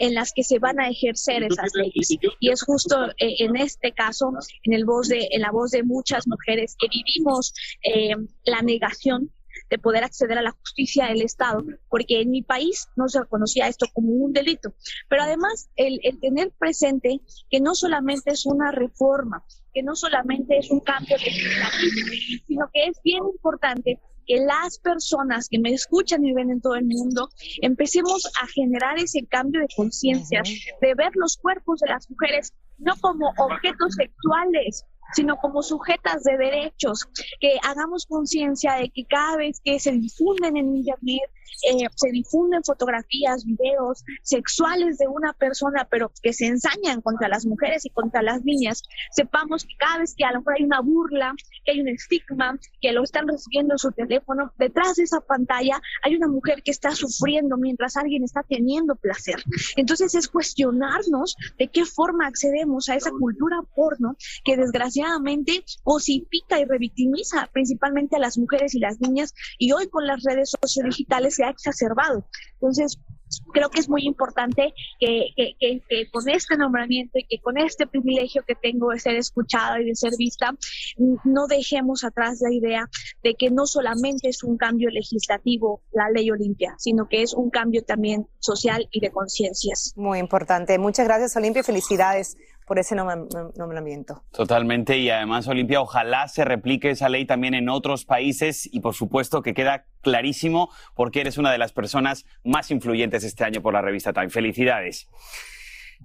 en 0.00 0.14
las 0.14 0.32
que 0.32 0.42
se 0.42 0.58
van 0.58 0.80
a 0.80 0.88
ejercer 0.88 1.42
esas 1.42 1.70
leyes. 1.74 2.08
Y 2.40 2.50
es 2.50 2.62
justo 2.62 3.08
eh, 3.18 3.36
en 3.38 3.56
este 3.56 3.92
caso, 3.92 4.32
en, 4.64 4.72
el 4.72 4.84
voz 4.84 5.08
de, 5.08 5.28
en 5.30 5.42
la 5.42 5.50
voz 5.50 5.70
de 5.70 5.82
muchas 5.82 6.26
mujeres 6.26 6.76
que 6.78 6.88
vivimos 6.88 7.52
eh, 7.82 8.14
la 8.44 8.62
negación 8.62 9.30
de 9.70 9.78
poder 9.78 10.04
acceder 10.04 10.38
a 10.38 10.42
la 10.42 10.52
justicia 10.52 11.06
del 11.06 11.22
Estado, 11.22 11.64
porque 11.88 12.20
en 12.20 12.30
mi 12.30 12.42
país 12.42 12.88
no 12.96 13.08
se 13.08 13.20
reconocía 13.20 13.68
esto 13.68 13.86
como 13.92 14.12
un 14.12 14.32
delito. 14.32 14.74
Pero 15.08 15.22
además, 15.22 15.70
el, 15.76 16.00
tener 16.20 16.52
presente 16.58 17.20
que 17.50 17.60
no 17.60 17.74
solamente 17.74 18.32
es 18.32 18.46
una 18.46 18.70
reforma, 18.70 19.44
que 19.72 19.82
no 19.82 19.94
solamente 19.94 20.58
es 20.58 20.70
un 20.70 20.80
cambio 20.80 21.16
legislativo, 21.16 22.42
sino 22.46 22.70
que 22.72 22.84
es 22.86 23.00
bien 23.02 23.22
importante 23.32 24.00
que 24.26 24.40
las 24.40 24.78
personas 24.78 25.48
que 25.48 25.58
me 25.58 25.72
escuchan 25.72 26.24
y 26.24 26.32
ven 26.32 26.50
en 26.50 26.60
todo 26.60 26.74
el 26.74 26.84
mundo 26.84 27.28
empecemos 27.62 28.26
a 28.42 28.46
generar 28.48 28.98
ese 28.98 29.24
cambio 29.26 29.60
de 29.60 29.68
conciencia, 29.76 30.42
de 30.42 30.94
ver 30.94 31.12
los 31.14 31.36
cuerpos 31.36 31.80
de 31.80 31.88
las 31.88 32.10
mujeres 32.10 32.52
no 32.78 32.94
como 33.00 33.32
objetos 33.38 33.94
sexuales, 33.94 34.84
sino 35.14 35.36
como 35.36 35.62
sujetas 35.62 36.22
de 36.24 36.36
derechos, 36.36 37.04
que 37.40 37.58
hagamos 37.62 38.06
conciencia 38.06 38.74
de 38.74 38.90
que 38.90 39.06
cada 39.06 39.36
vez 39.36 39.60
que 39.62 39.78
se 39.80 39.92
difunden 39.92 40.56
en 40.56 40.76
Internet, 40.76 41.30
eh, 41.68 41.86
se 41.94 42.10
difunden 42.10 42.62
fotografías, 42.64 43.44
videos 43.44 44.04
sexuales 44.22 44.98
de 44.98 45.08
una 45.08 45.32
persona, 45.32 45.86
pero 45.90 46.12
que 46.22 46.32
se 46.32 46.46
ensañan 46.46 47.00
contra 47.00 47.28
las 47.28 47.46
mujeres 47.46 47.84
y 47.84 47.90
contra 47.90 48.22
las 48.22 48.44
niñas, 48.44 48.82
sepamos 49.10 49.64
que 49.64 49.74
cada 49.78 49.98
vez 49.98 50.14
que 50.16 50.24
a 50.24 50.32
lo 50.32 50.38
mejor 50.38 50.54
hay 50.58 50.64
una 50.64 50.80
burla, 50.80 51.34
que 51.64 51.72
hay 51.72 51.80
un 51.80 51.88
estigma, 51.88 52.58
que 52.80 52.92
lo 52.92 53.02
están 53.02 53.28
recibiendo 53.28 53.74
en 53.74 53.78
su 53.78 53.92
teléfono, 53.92 54.52
detrás 54.58 54.96
de 54.96 55.04
esa 55.04 55.20
pantalla 55.20 55.80
hay 56.02 56.16
una 56.16 56.28
mujer 56.28 56.62
que 56.62 56.70
está 56.70 56.90
sufriendo 56.92 57.56
mientras 57.56 57.96
alguien 57.96 58.24
está 58.24 58.42
teniendo 58.42 58.94
placer. 58.96 59.42
Entonces 59.76 60.14
es 60.14 60.28
cuestionarnos 60.28 61.36
de 61.58 61.68
qué 61.68 61.84
forma 61.84 62.26
accedemos 62.26 62.88
a 62.88 62.96
esa 62.96 63.10
cultura 63.10 63.56
porno 63.74 64.16
que 64.44 64.56
desgraciadamente 64.56 65.64
osifica 65.84 66.60
y 66.60 66.64
revictimiza 66.64 67.48
principalmente 67.52 68.16
a 68.16 68.18
las 68.18 68.38
mujeres 68.38 68.74
y 68.74 68.80
las 68.80 69.00
niñas 69.00 69.34
y 69.58 69.72
hoy 69.72 69.88
con 69.88 70.06
las 70.06 70.22
redes 70.22 70.52
sociodigitales 70.60 71.35
se 71.36 71.44
ha 71.44 71.50
exacerbado. 71.50 72.24
Entonces, 72.54 72.98
creo 73.52 73.70
que 73.70 73.80
es 73.80 73.88
muy 73.88 74.04
importante 74.04 74.72
que, 74.98 76.08
con 76.12 76.28
este 76.28 76.56
nombramiento 76.56 77.18
y 77.18 77.24
que 77.24 77.40
con 77.40 77.58
este 77.58 77.86
privilegio 77.86 78.42
que 78.46 78.54
tengo 78.54 78.90
de 78.90 79.00
ser 79.00 79.16
escuchada 79.16 79.80
y 79.80 79.84
de 79.84 79.94
ser 79.94 80.12
vista, 80.18 80.52
no 81.24 81.46
dejemos 81.46 82.04
atrás 82.04 82.40
la 82.40 82.52
idea 82.52 82.88
de 83.22 83.34
que 83.34 83.50
no 83.50 83.66
solamente 83.66 84.28
es 84.28 84.42
un 84.42 84.56
cambio 84.56 84.90
legislativo 84.90 85.82
la 85.92 86.10
ley 86.10 86.30
Olimpia, 86.30 86.74
sino 86.78 87.08
que 87.08 87.22
es 87.22 87.34
un 87.34 87.50
cambio 87.50 87.82
también 87.82 88.26
social 88.38 88.88
y 88.90 89.00
de 89.00 89.10
conciencias. 89.10 89.92
Muy 89.96 90.18
importante. 90.18 90.78
Muchas 90.78 91.06
gracias, 91.06 91.36
Olimpia. 91.36 91.62
Felicidades 91.62 92.36
por 92.66 92.78
ese 92.78 92.96
nombramiento. 92.96 94.24
Totalmente, 94.32 94.98
y 94.98 95.08
además, 95.08 95.46
Olimpia, 95.46 95.80
ojalá 95.80 96.28
se 96.28 96.44
replique 96.44 96.90
esa 96.90 97.08
ley 97.08 97.24
también 97.24 97.54
en 97.54 97.68
otros 97.68 98.04
países 98.04 98.68
y 98.70 98.80
por 98.80 98.94
supuesto 98.94 99.40
que 99.40 99.54
queda 99.54 99.86
clarísimo 100.02 100.70
porque 100.94 101.20
eres 101.20 101.38
una 101.38 101.52
de 101.52 101.58
las 101.58 101.72
personas 101.72 102.26
más 102.44 102.70
influyentes 102.70 103.24
este 103.24 103.44
año 103.44 103.62
por 103.62 103.72
la 103.72 103.82
revista 103.82 104.12
Time. 104.12 104.30
Felicidades. 104.30 105.08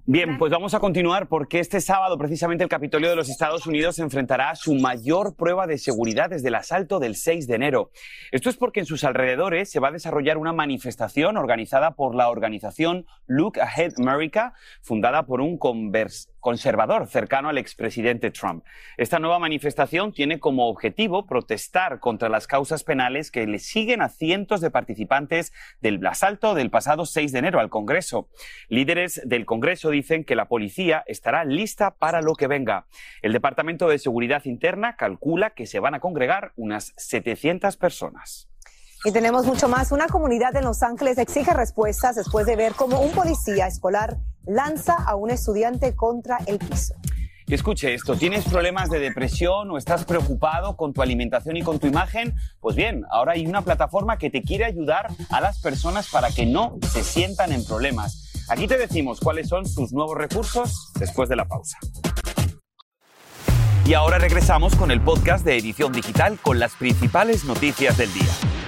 Bien, 0.06 0.38
pues 0.38 0.52
vamos 0.52 0.74
a 0.74 0.80
continuar 0.80 1.28
porque 1.28 1.60
este 1.60 1.82
sábado 1.82 2.18
precisamente 2.18 2.64
el 2.64 2.70
Capitolio 2.70 3.10
de 3.10 3.16
los 3.16 3.30
Estados 3.30 3.68
Unidos 3.68 4.00
enfrentará 4.00 4.50
a 4.50 4.56
su 4.56 4.74
mayor 4.74 5.36
prueba 5.36 5.68
de 5.68 5.78
seguridad 5.78 6.30
desde 6.30 6.48
el 6.48 6.56
asalto 6.56 7.00
del 7.00 7.16
6 7.16 7.46
de 7.48 7.56
enero. 7.56 7.92
Esto 8.32 8.50
es 8.50 8.58
porque 8.58 8.80
en 8.80 8.86
sus 8.86 9.04
alrededores 9.04 9.70
se 9.70 9.80
va 9.80 9.90
a 9.90 9.92
desarrollar 9.92 10.38
una 10.38 10.54
manifestación 10.54 11.38
organizada 11.38 11.92
por 11.92 12.16
la 12.16 12.30
organización 12.30 13.06
Look 13.28 13.60
Ahead 13.60 13.94
America, 14.00 14.54
fundada 14.82 15.26
por 15.26 15.42
un 15.42 15.58
convers 15.58 16.30
conservador 16.42 17.08
cercano 17.08 17.48
al 17.48 17.58
expresidente 17.58 18.32
Trump. 18.32 18.66
Esta 18.98 19.20
nueva 19.20 19.40
manifestación 19.40 20.12
tiene 20.12 20.40
como 20.40 20.68
objetivo 20.68 21.26
protestar 21.26 22.00
contra 22.00 22.28
las 22.28 22.48
causas 22.48 22.84
penales 22.84 23.32
que 23.32 23.48
le 23.48 23.60
siguen 23.60 24.02
a 24.02 24.10
cientos 24.10 24.60
de 24.60 24.72
participantes 24.72 25.54
del 25.80 26.06
asalto 26.06 26.54
del 26.54 26.70
pasado 26.70 27.06
6 27.06 27.32
de 27.32 27.40
enero 27.40 27.60
al 27.62 27.70
Congreso. 27.70 28.28
Líderes 28.68 29.22
del 29.24 29.46
Congreso 29.46 29.92
dicen 29.92 30.26
que 30.26 30.36
la 30.36 30.50
policía 30.50 31.04
estará 31.08 31.46
lista 31.46 31.92
para 31.92 32.22
lo 32.22 32.36
que 32.36 32.48
venga. 32.48 32.88
El 33.22 33.32
Departamento 33.32 33.88
de 33.88 34.00
Seguridad 34.00 34.44
Interna 34.46 34.98
calcula 34.98 35.52
que 35.52 35.68
se 35.68 35.80
van 35.80 35.94
a 35.96 36.02
congregar 36.02 36.52
unas 36.58 36.94
700 36.98 37.78
personas. 37.78 38.51
Y 39.04 39.12
tenemos 39.12 39.46
mucho 39.46 39.68
más. 39.68 39.92
Una 39.92 40.08
comunidad 40.08 40.56
en 40.56 40.64
Los 40.64 40.84
Ángeles 40.84 41.18
exige 41.18 41.54
respuestas 41.54 42.16
después 42.16 42.46
de 42.46 42.56
ver 42.56 42.74
cómo 42.74 43.00
un 43.00 43.12
policía 43.12 43.66
escolar 43.66 44.18
lanza 44.46 44.94
a 44.94 45.16
un 45.16 45.32
estudiante 45.32 45.96
contra 45.96 46.38
el 46.46 46.60
piso. 46.60 46.94
escuche 47.48 47.94
esto, 47.96 48.16
¿tienes 48.16 48.46
problemas 48.46 48.90
de 48.90 49.00
depresión 49.00 49.72
o 49.72 49.78
estás 49.78 50.06
preocupado 50.06 50.78
con 50.78 50.94
tu 50.94 51.02
alimentación 51.02 51.58
y 51.58 51.64
con 51.64 51.80
tu 51.80 51.88
imagen? 51.88 52.36
Pues 52.60 52.76
bien, 52.76 53.04
ahora 53.10 53.34
hay 53.34 53.48
una 53.48 53.64
plataforma 53.64 54.18
que 54.18 54.30
te 54.30 54.44
quiere 54.44 54.66
ayudar 54.66 55.08
a 55.30 55.42
las 55.42 55.60
personas 55.62 56.08
para 56.10 56.30
que 56.30 56.46
no 56.46 56.78
se 56.94 57.04
sientan 57.04 57.52
en 57.52 57.66
problemas. 57.66 58.32
Aquí 58.50 58.68
te 58.68 58.78
decimos 58.78 59.20
cuáles 59.20 59.50
son 59.50 59.66
sus 59.66 59.92
nuevos 59.94 60.16
recursos 60.16 60.92
después 61.00 61.28
de 61.28 61.38
la 61.38 61.46
pausa. 61.46 61.78
Y 63.86 63.96
ahora 63.96 64.20
regresamos 64.20 64.76
con 64.76 64.92
el 64.92 65.02
podcast 65.02 65.44
de 65.44 65.58
Edición 65.58 65.92
Digital 65.92 66.38
con 66.40 66.60
las 66.60 66.76
principales 66.76 67.46
noticias 67.46 67.98
del 67.98 68.14
día. 68.14 68.61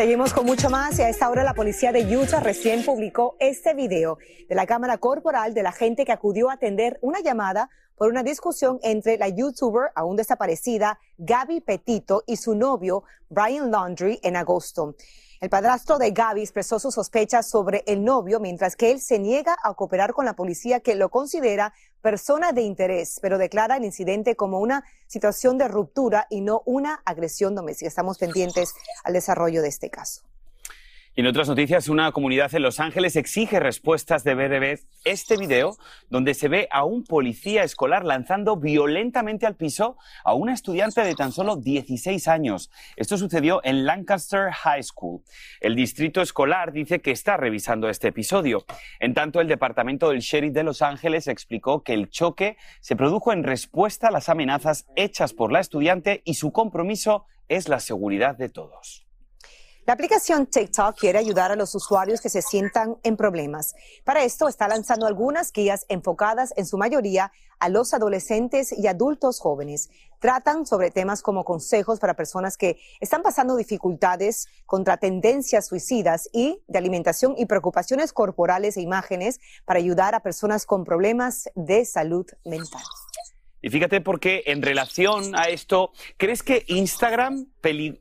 Seguimos 0.00 0.32
con 0.32 0.46
mucho 0.46 0.70
más 0.70 0.98
y 0.98 1.02
a 1.02 1.10
esta 1.10 1.28
hora 1.28 1.44
la 1.44 1.52
policía 1.52 1.92
de 1.92 2.16
Utah 2.16 2.40
recién 2.40 2.86
publicó 2.86 3.36
este 3.38 3.74
video 3.74 4.16
de 4.48 4.54
la 4.54 4.64
cámara 4.64 4.96
corporal 4.96 5.52
de 5.52 5.62
la 5.62 5.72
gente 5.72 6.06
que 6.06 6.12
acudió 6.12 6.48
a 6.48 6.54
atender 6.54 6.98
una 7.02 7.20
llamada 7.20 7.68
por 7.96 8.08
una 8.08 8.22
discusión 8.22 8.78
entre 8.82 9.18
la 9.18 9.28
youtuber 9.28 9.90
aún 9.94 10.16
desaparecida 10.16 10.98
Gaby 11.18 11.60
Petito 11.60 12.24
y 12.26 12.36
su 12.36 12.54
novio 12.54 13.04
Brian 13.28 13.70
Laundry 13.70 14.18
en 14.22 14.36
agosto. 14.36 14.94
El 15.40 15.48
padrastro 15.48 15.96
de 15.96 16.10
Gaby 16.10 16.42
expresó 16.42 16.78
sus 16.78 16.94
sospechas 16.94 17.48
sobre 17.48 17.82
el 17.86 18.04
novio, 18.04 18.40
mientras 18.40 18.76
que 18.76 18.90
él 18.90 19.00
se 19.00 19.18
niega 19.18 19.56
a 19.62 19.72
cooperar 19.72 20.12
con 20.12 20.26
la 20.26 20.34
policía 20.34 20.80
que 20.80 20.94
lo 20.94 21.08
considera 21.08 21.72
persona 22.02 22.52
de 22.52 22.60
interés, 22.60 23.18
pero 23.22 23.38
declara 23.38 23.78
el 23.78 23.84
incidente 23.86 24.36
como 24.36 24.60
una 24.60 24.84
situación 25.06 25.56
de 25.56 25.68
ruptura 25.68 26.26
y 26.28 26.42
no 26.42 26.62
una 26.66 27.00
agresión 27.06 27.54
doméstica. 27.54 27.88
Estamos 27.88 28.18
pendientes 28.18 28.74
al 29.02 29.14
desarrollo 29.14 29.62
de 29.62 29.68
este 29.68 29.88
caso. 29.88 30.29
Y 31.16 31.22
en 31.22 31.26
otras 31.26 31.48
noticias, 31.48 31.88
una 31.88 32.12
comunidad 32.12 32.54
en 32.54 32.62
Los 32.62 32.78
Ángeles 32.78 33.16
exige 33.16 33.58
respuestas 33.58 34.22
de 34.22 34.36
BDB 34.36 34.78
este 35.04 35.36
video 35.36 35.76
donde 36.08 36.34
se 36.34 36.46
ve 36.46 36.68
a 36.70 36.84
un 36.84 37.02
policía 37.02 37.64
escolar 37.64 38.04
lanzando 38.04 38.56
violentamente 38.56 39.44
al 39.44 39.56
piso 39.56 39.96
a 40.22 40.34
una 40.34 40.54
estudiante 40.54 41.00
de 41.00 41.16
tan 41.16 41.32
solo 41.32 41.56
16 41.56 42.28
años. 42.28 42.70
Esto 42.94 43.18
sucedió 43.18 43.60
en 43.64 43.86
Lancaster 43.86 44.52
High 44.52 44.84
School. 44.84 45.22
El 45.60 45.74
distrito 45.74 46.22
escolar 46.22 46.70
dice 46.70 47.00
que 47.00 47.10
está 47.10 47.36
revisando 47.36 47.88
este 47.88 48.08
episodio. 48.08 48.64
En 49.00 49.12
tanto, 49.12 49.40
el 49.40 49.48
departamento 49.48 50.10
del 50.10 50.20
sheriff 50.20 50.52
de 50.52 50.62
Los 50.62 50.80
Ángeles 50.80 51.26
explicó 51.26 51.82
que 51.82 51.92
el 51.92 52.08
choque 52.08 52.56
se 52.80 52.94
produjo 52.94 53.32
en 53.32 53.42
respuesta 53.42 54.08
a 54.08 54.12
las 54.12 54.28
amenazas 54.28 54.86
hechas 54.94 55.32
por 55.32 55.50
la 55.50 55.58
estudiante 55.58 56.22
y 56.24 56.34
su 56.34 56.52
compromiso 56.52 57.26
es 57.48 57.68
la 57.68 57.80
seguridad 57.80 58.36
de 58.36 58.48
todos. 58.48 59.09
La 59.90 59.94
aplicación 59.94 60.46
TikTok 60.46 60.96
quiere 60.96 61.18
ayudar 61.18 61.50
a 61.50 61.56
los 61.56 61.74
usuarios 61.74 62.20
que 62.20 62.28
se 62.28 62.42
sientan 62.42 62.98
en 63.02 63.16
problemas. 63.16 63.74
Para 64.04 64.22
esto 64.22 64.46
está 64.46 64.68
lanzando 64.68 65.04
algunas 65.04 65.52
guías 65.52 65.84
enfocadas 65.88 66.54
en 66.56 66.64
su 66.64 66.78
mayoría 66.78 67.32
a 67.58 67.68
los 67.68 67.92
adolescentes 67.92 68.70
y 68.70 68.86
adultos 68.86 69.40
jóvenes. 69.40 69.90
Tratan 70.20 70.64
sobre 70.64 70.92
temas 70.92 71.22
como 71.22 71.42
consejos 71.42 71.98
para 71.98 72.14
personas 72.14 72.56
que 72.56 72.78
están 73.00 73.24
pasando 73.24 73.56
dificultades 73.56 74.46
contra 74.64 74.96
tendencias 74.96 75.66
suicidas 75.66 76.28
y 76.32 76.62
de 76.68 76.78
alimentación 76.78 77.34
y 77.36 77.46
preocupaciones 77.46 78.12
corporales 78.12 78.76
e 78.76 78.82
imágenes 78.82 79.40
para 79.64 79.80
ayudar 79.80 80.14
a 80.14 80.20
personas 80.20 80.66
con 80.66 80.84
problemas 80.84 81.50
de 81.56 81.84
salud 81.84 82.26
mental. 82.44 82.84
Y 83.62 83.70
fíjate 83.70 84.00
porque 84.00 84.42
en 84.46 84.62
relación 84.62 85.36
a 85.36 85.44
esto, 85.44 85.92
¿crees 86.16 86.42
que 86.42 86.64
Instagram 86.68 87.46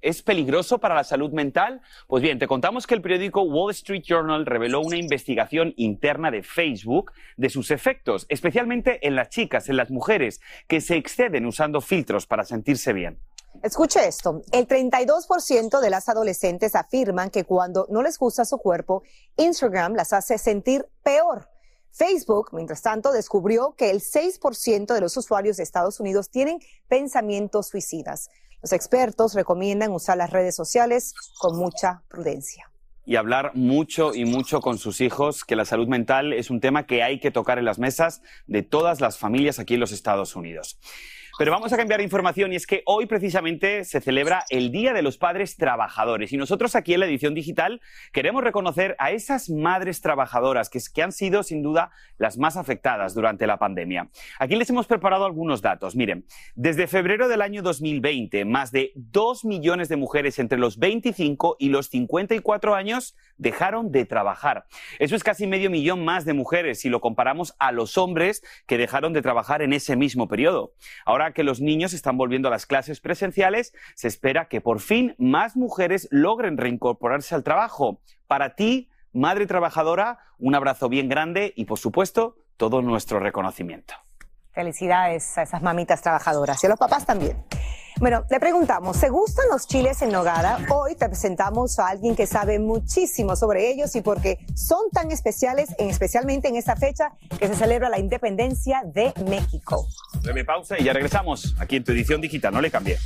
es 0.02 0.22
peligroso 0.22 0.80
para 0.80 0.96
la 0.96 1.04
salud 1.04 1.32
mental? 1.32 1.82
Pues 2.08 2.24
bien, 2.24 2.40
te 2.40 2.48
contamos 2.48 2.88
que 2.88 2.96
el 2.96 3.02
periódico 3.02 3.42
Wall 3.42 3.72
Street 3.72 4.04
Journal 4.04 4.46
reveló 4.46 4.80
una 4.82 4.98
investigación 4.98 5.74
interna 5.76 6.32
de 6.32 6.44
Facebook 6.44 7.12
de 7.36 7.50
sus 7.50 7.72
efectos, 7.72 8.26
especialmente 8.30 9.06
en 9.06 9.16
las 9.16 9.30
chicas, 9.30 9.68
en 9.68 9.78
las 9.78 9.92
mujeres, 9.92 10.40
que 10.68 10.80
se 10.80 10.96
exceden 10.96 11.46
usando 11.46 11.82
filtros 11.82 12.26
para 12.26 12.46
sentirse 12.46 12.94
bien. 12.94 13.20
Escuche 13.64 14.08
esto, 14.08 14.42
el 14.54 14.68
32% 14.68 15.82
de 15.82 15.90
las 15.90 16.08
adolescentes 16.08 16.76
afirman 16.76 17.30
que 17.30 17.44
cuando 17.44 17.88
no 17.90 18.02
les 18.02 18.18
gusta 18.18 18.46
su 18.46 18.58
cuerpo, 18.58 19.04
Instagram 19.36 19.96
las 19.96 20.14
hace 20.14 20.38
sentir 20.38 20.86
peor. 21.04 21.50
Facebook, 21.92 22.50
mientras 22.54 22.82
tanto, 22.82 23.12
descubrió 23.12 23.76
que 23.78 23.90
el 23.90 24.02
6% 24.02 24.94
de 24.94 25.02
los 25.02 25.18
usuarios 25.18 25.58
de 25.58 25.64
Estados 25.64 26.00
Unidos 26.00 26.30
tienen 26.30 26.60
pensamientos 26.88 27.68
suicidas. 27.68 28.30
Los 28.62 28.74
expertos 28.74 29.34
recomiendan 29.34 29.92
usar 29.92 30.18
las 30.18 30.32
redes 30.32 30.56
sociales 30.56 31.14
con 31.40 31.58
mucha 31.58 32.04
prudencia. 32.10 32.72
Y 33.06 33.16
hablar 33.16 33.56
mucho 33.56 34.14
y 34.14 34.26
mucho 34.26 34.62
con 34.62 34.78
sus 34.78 35.02
hijos, 35.02 35.44
que 35.44 35.56
la 35.56 35.66
salud 35.66 35.88
mental 35.88 36.34
es 36.34 36.50
un 36.50 36.60
tema 36.60 36.86
que 36.86 37.02
hay 37.02 37.20
que 37.20 37.32
tocar 37.32 37.58
en 37.58 37.66
las 37.66 37.80
mesas 37.80 38.22
de 38.46 38.62
todas 38.62 39.02
las 39.02 39.18
familias 39.18 39.60
aquí 39.60 39.76
en 39.76 39.80
los 39.80 39.92
Estados 39.92 40.36
Unidos. 40.36 40.78
Pero 41.40 41.54
vamos 41.54 41.72
a 41.72 41.78
cambiar 41.78 42.02
de 42.02 42.04
información 42.04 42.52
y 42.52 42.58
es 42.58 42.68
que 42.68 42.84
hoy 42.86 43.06
precisamente 43.06 43.86
se 43.86 44.02
celebra 44.02 44.44
el 44.50 44.74
Día 44.74 44.92
de 44.92 45.02
los 45.02 45.18
Padres 45.18 45.56
Trabajadores 45.56 46.34
y 46.34 46.38
nosotros 46.38 46.76
aquí 46.76 46.94
en 46.94 47.00
la 47.00 47.06
edición 47.06 47.34
digital 47.34 47.80
queremos 48.12 48.44
reconocer 48.44 48.98
a 49.00 49.12
esas 49.12 49.50
madres 49.50 50.02
trabajadoras 50.02 50.70
que, 50.70 50.80
que 50.94 51.02
han 51.02 51.14
sido 51.14 51.44
sin 51.44 51.64
duda 51.64 51.92
las 52.18 52.38
más 52.38 52.58
afectadas 52.58 53.16
durante 53.16 53.48
la 53.48 53.58
pandemia. 53.58 54.10
Aquí 54.38 54.58
les 54.58 54.70
hemos 54.70 54.86
preparado 54.86 55.24
algunos 55.24 55.62
datos. 55.62 55.96
Miren, 55.96 56.26
desde 56.56 56.88
febrero 56.88 57.30
del 57.30 57.42
año 57.42 57.62
2020, 57.62 58.44
más 58.44 58.74
de 58.74 58.92
2 58.96 59.46
millones 59.46 59.88
de 59.88 59.96
mujeres 59.96 60.40
entre 60.40 60.60
los 60.60 60.78
25 60.78 61.56
y 61.58 61.70
los 61.70 61.88
54 61.88 62.76
años 62.76 63.16
dejaron 63.38 63.94
de 63.94 64.04
trabajar. 64.04 64.66
Eso 65.00 65.16
es 65.16 65.24
casi 65.24 65.48
medio 65.48 65.70
millón 65.70 66.04
más 66.04 66.26
de 66.26 66.34
mujeres 66.34 66.82
si 66.82 66.90
lo 66.90 67.00
comparamos 67.00 67.56
a 67.60 67.72
los 67.72 67.98
hombres 67.98 68.44
que 68.68 68.78
dejaron 68.78 69.14
de 69.14 69.22
trabajar 69.22 69.62
en 69.62 69.72
ese 69.72 69.96
mismo 69.96 70.28
periodo. 70.28 70.74
Ahora 71.06 71.29
que 71.34 71.44
los 71.44 71.62
niños 71.62 71.94
están 71.94 72.18
volviendo 72.18 72.48
a 72.48 72.52
las 72.52 72.66
clases 72.66 73.00
presenciales, 73.00 73.74
se 73.96 74.08
espera 74.08 74.48
que 74.48 74.62
por 74.62 74.80
fin 74.80 75.16
más 75.18 75.56
mujeres 75.56 76.08
logren 76.12 76.58
reincorporarse 76.58 77.36
al 77.36 77.44
trabajo. 77.44 78.02
Para 78.28 78.56
ti, 78.56 78.90
madre 79.14 79.46
trabajadora, 79.48 80.20
un 80.38 80.56
abrazo 80.56 80.90
bien 80.90 81.10
grande 81.10 81.54
y, 81.56 81.66
por 81.66 81.80
supuesto, 81.80 82.38
todo 82.58 82.82
nuestro 82.82 83.20
reconocimiento. 83.20 83.94
Felicidades 84.52 85.38
a 85.38 85.44
esas 85.44 85.62
mamitas 85.62 86.02
trabajadoras 86.02 86.62
y 86.64 86.68
a 86.68 86.70
los 86.70 86.80
papás 86.80 87.06
también. 87.06 87.38
Bueno, 88.00 88.26
le 88.30 88.40
preguntamos, 88.40 88.96
¿se 88.96 89.10
gustan 89.10 89.46
los 89.52 89.68
chiles 89.68 90.02
en 90.02 90.12
nogada? 90.12 90.60
Hoy 90.70 90.96
te 90.96 91.10
presentamos 91.10 91.80
a 91.80 91.90
alguien 91.90 92.16
que 92.16 92.28
sabe 92.28 92.58
muchísimo 92.58 93.36
sobre 93.36 93.70
ellos 93.70 93.94
y 93.94 94.02
porque 94.02 94.40
son 94.56 94.90
tan 94.94 95.12
especiales, 95.12 95.76
especialmente 95.78 96.48
en 96.48 96.56
esta 96.56 96.78
fecha 96.78 97.12
que 97.38 97.48
se 97.48 97.56
celebra 97.56 97.90
la 97.90 98.00
independencia 98.00 98.84
de 98.86 99.14
México. 99.30 99.86
Breve 100.24 100.46
pausa 100.46 100.80
y 100.80 100.86
ya 100.86 100.94
regresamos 100.94 101.56
aquí 101.60 101.76
en 101.76 101.84
tu 101.84 101.92
edición 101.92 102.22
digital, 102.22 102.54
no 102.54 102.62
le 102.62 102.72
cambie. 102.72 102.98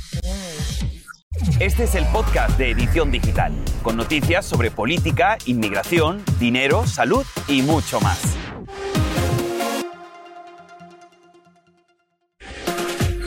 Este 1.58 1.84
es 1.84 1.96
el 1.96 2.06
podcast 2.06 2.56
de 2.56 2.70
Edición 2.70 3.10
Digital, 3.10 3.52
con 3.82 3.96
noticias 3.96 4.46
sobre 4.46 4.70
política, 4.70 5.38
inmigración, 5.46 6.22
dinero, 6.38 6.86
salud 6.86 7.26
y 7.48 7.62
mucho 7.62 8.00
más. 8.00 8.33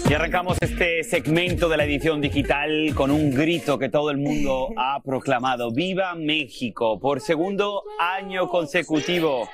Y 0.10 0.14
arrancamos 0.14 0.58
este 0.62 1.04
segmento 1.04 1.68
de 1.68 1.76
la 1.76 1.84
edición 1.84 2.22
digital 2.22 2.94
con 2.96 3.12
un 3.12 3.30
grito 3.32 3.78
que 3.78 3.90
todo 3.90 4.10
el 4.10 4.18
mundo 4.18 4.70
ha 4.78 5.02
proclamado. 5.04 5.70
¡Viva 5.74 6.16
México! 6.16 6.98
Por 6.98 7.20
segundo 7.20 7.84
año 8.00 8.48
consecutivo. 8.48 9.50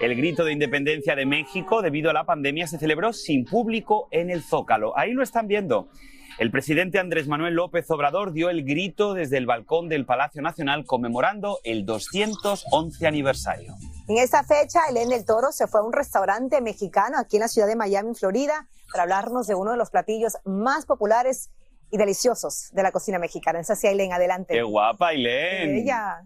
El 0.00 0.16
grito 0.16 0.44
de 0.44 0.52
independencia 0.52 1.14
de 1.14 1.26
México 1.26 1.80
debido 1.80 2.10
a 2.10 2.12
la 2.12 2.24
pandemia 2.24 2.66
se 2.66 2.80
celebró 2.80 3.12
sin 3.12 3.44
público 3.44 4.08
en 4.10 4.30
el 4.30 4.42
Zócalo. 4.42 4.98
Ahí 4.98 5.12
lo 5.12 5.22
están 5.22 5.46
viendo. 5.46 5.88
El 6.40 6.50
presidente 6.50 6.98
Andrés 6.98 7.28
Manuel 7.28 7.54
López 7.54 7.88
Obrador 7.92 8.32
dio 8.32 8.50
el 8.50 8.64
grito 8.64 9.14
desde 9.14 9.38
el 9.38 9.46
balcón 9.46 9.88
del 9.88 10.06
Palacio 10.06 10.42
Nacional 10.42 10.86
conmemorando 10.86 11.60
el 11.62 11.86
211 11.86 13.06
aniversario. 13.06 13.76
En 14.06 14.18
esa 14.18 14.44
fecha, 14.44 14.80
Elena 14.90 15.16
del 15.16 15.24
Toro 15.24 15.50
se 15.50 15.66
fue 15.66 15.80
a 15.80 15.82
un 15.82 15.92
restaurante 15.92 16.60
mexicano 16.60 17.16
aquí 17.18 17.36
en 17.36 17.40
la 17.40 17.48
ciudad 17.48 17.66
de 17.66 17.74
Miami, 17.74 18.14
Florida, 18.14 18.68
para 18.92 19.04
hablarnos 19.04 19.46
de 19.46 19.54
uno 19.54 19.70
de 19.70 19.78
los 19.78 19.90
platillos 19.90 20.36
más 20.44 20.84
populares 20.84 21.50
y 21.90 21.96
deliciosos 21.96 22.68
de 22.72 22.82
la 22.82 22.92
cocina 22.92 23.18
mexicana. 23.18 23.60
Esa 23.60 23.76
sí, 23.76 23.86
Aileen, 23.86 24.12
adelante. 24.12 24.52
¡Qué 24.52 24.62
guapa, 24.62 25.08
Aileen! 25.08 25.76
Ella. 25.76 26.22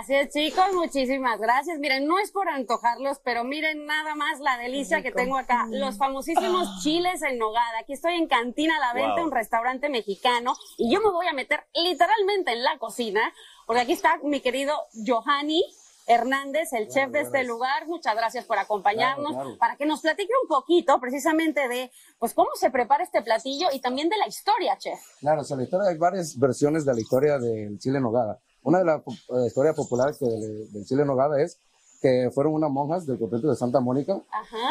Así 0.00 0.14
es, 0.14 0.30
chicos, 0.34 0.66
muchísimas 0.74 1.38
gracias. 1.38 1.78
Miren, 1.78 2.06
no 2.06 2.18
es 2.18 2.30
por 2.30 2.46
antojarlos, 2.48 3.18
pero 3.24 3.42
miren 3.42 3.86
nada 3.86 4.14
más 4.14 4.40
la 4.40 4.58
delicia 4.58 5.02
que 5.02 5.10
tengo 5.10 5.38
acá. 5.38 5.66
Los 5.70 5.96
famosísimos 5.96 6.68
ah. 6.68 6.78
chiles 6.82 7.22
en 7.22 7.38
nogada. 7.38 7.78
Aquí 7.80 7.94
estoy 7.94 8.16
en 8.16 8.26
Cantina 8.26 8.78
La 8.80 8.92
Venta, 8.92 9.22
un 9.22 9.30
restaurante 9.30 9.88
mexicano, 9.88 10.54
y 10.76 10.92
yo 10.92 11.00
me 11.00 11.10
voy 11.10 11.26
a 11.26 11.32
meter 11.32 11.64
literalmente 11.74 12.52
en 12.52 12.62
la 12.62 12.76
cocina, 12.78 13.32
porque 13.66 13.80
aquí 13.80 13.92
está 13.92 14.18
mi 14.22 14.40
querido 14.40 14.74
Johanny. 15.06 15.64
Hernández, 16.06 16.72
el 16.72 16.88
chef 16.88 17.10
de 17.10 17.22
este 17.22 17.44
lugar, 17.44 17.86
muchas 17.86 18.14
gracias 18.14 18.44
por 18.44 18.58
acompañarnos, 18.58 19.56
para 19.58 19.76
que 19.76 19.86
nos 19.86 20.00
platique 20.00 20.32
un 20.42 20.48
poquito 20.48 21.00
precisamente 21.00 21.66
de 21.68 21.90
pues 22.18 22.34
cómo 22.34 22.50
se 22.54 22.70
prepara 22.70 23.04
este 23.04 23.22
platillo 23.22 23.68
y 23.72 23.80
también 23.80 24.08
de 24.08 24.18
la 24.18 24.28
historia, 24.28 24.76
chef. 24.78 25.00
Claro, 25.20 25.40
o 25.40 25.44
sea, 25.44 25.56
la 25.56 25.64
historia, 25.64 25.88
hay 25.88 25.96
varias 25.96 26.38
versiones 26.38 26.84
de 26.84 26.94
la 26.94 27.00
historia 27.00 27.38
del 27.38 27.78
chile 27.78 27.98
en 27.98 28.02
nogada. 28.02 28.38
Una 28.62 28.78
de 28.78 28.84
las 28.84 29.00
eh, 29.00 29.46
historias 29.46 29.74
populares 29.74 30.18
que 30.18 30.26
del, 30.26 30.84
chile 30.84 31.02
en 31.02 31.08
nogada 31.08 31.40
es 31.40 31.58
que 32.02 32.30
fueron 32.34 32.52
unas 32.52 32.70
monjas 32.70 33.06
del 33.06 33.18
convento 33.18 33.48
de 33.48 33.56
Santa 33.56 33.80
Mónica, 33.80 34.20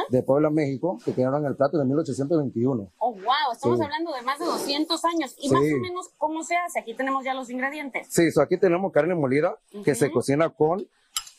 de 0.09 0.21
Puebla, 0.21 0.51
México, 0.51 0.99
que 1.03 1.13
crearon 1.13 1.43
el 1.47 1.55
plato 1.55 1.81
en 1.81 1.87
1821. 1.87 2.91
Oh, 2.99 3.11
wow, 3.11 3.51
estamos 3.51 3.81
hablando 3.81 4.13
de 4.13 4.21
más 4.21 4.37
de 4.37 4.45
200 4.45 5.03
años. 5.05 5.35
¿Y 5.39 5.49
más 5.49 5.61
o 5.61 5.79
menos 5.79 6.09
cómo 6.19 6.43
se 6.43 6.55
hace? 6.55 6.79
Aquí 6.79 6.93
tenemos 6.93 7.25
ya 7.25 7.33
los 7.33 7.49
ingredientes. 7.49 8.05
Sí, 8.11 8.29
aquí 8.39 8.57
tenemos 8.57 8.91
carne 8.91 9.15
molida, 9.15 9.57
que 9.83 9.95
se 9.95 10.11
cocina 10.11 10.49
con 10.49 10.87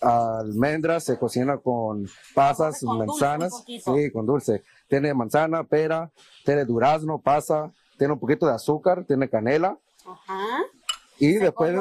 almendras, 0.05 1.05
se 1.05 1.19
cocina 1.19 1.59
con 1.59 2.07
pasas, 2.35 2.83
manzanas, 2.83 3.65
sí, 3.67 4.11
con 4.13 4.27
dulce. 4.27 4.63
Tiene 4.89 5.15
manzana, 5.15 5.65
pera, 5.65 6.11
tiene 6.45 6.65
durazno, 6.65 7.19
pasa, 7.19 7.73
tiene 7.99 8.13
un 8.13 8.21
poquito 8.21 8.47
de 8.47 8.55
azúcar, 8.55 9.05
tiene 9.05 9.29
canela. 9.29 9.79
Ajá 10.07 10.65
y 11.19 11.35
después, 11.35 11.75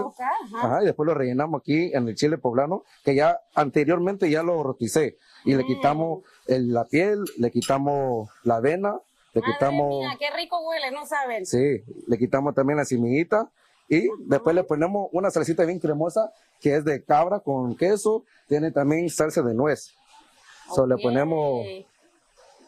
y 0.81 0.85
después 0.85 1.07
lo 1.07 1.13
rellenamos 1.13 1.61
aquí 1.61 1.91
en 1.93 2.07
el 2.07 2.15
chile 2.15 2.37
poblano, 2.37 2.83
que 3.03 3.15
ya 3.15 3.39
anteriormente 3.55 4.29
ya 4.29 4.43
lo 4.43 4.61
roticé. 4.63 5.17
Y 5.43 5.55
le 5.55 5.63
mm. 5.63 5.67
quitamos 5.67 6.23
la 6.47 6.85
piel, 6.85 7.23
le 7.37 7.51
quitamos 7.51 8.29
la 8.43 8.57
avena, 8.57 8.95
le 9.33 9.41
quitamos... 9.41 9.99
Mía, 9.99 10.15
qué 10.19 10.29
rico 10.35 10.59
huele, 10.67 10.91
no 10.91 11.05
saben. 11.05 11.45
Sí, 11.45 11.83
le 12.07 12.17
quitamos 12.17 12.53
también 12.53 12.77
la 12.77 12.85
simillita 12.85 13.49
y 13.89 14.07
después 14.19 14.55
le 14.55 14.63
ponemos 14.63 15.09
una 15.11 15.29
salsita 15.29 15.65
bien 15.65 15.79
cremosa 15.79 16.31
que 16.59 16.75
es 16.75 16.85
de 16.85 17.03
cabra 17.03 17.39
con 17.39 17.75
queso, 17.75 18.23
tiene 18.47 18.71
también 18.71 19.09
salsa 19.09 19.41
de 19.41 19.53
nuez. 19.53 19.93
Okay. 20.69 20.87
le 20.87 21.03
ponemos 21.03 21.65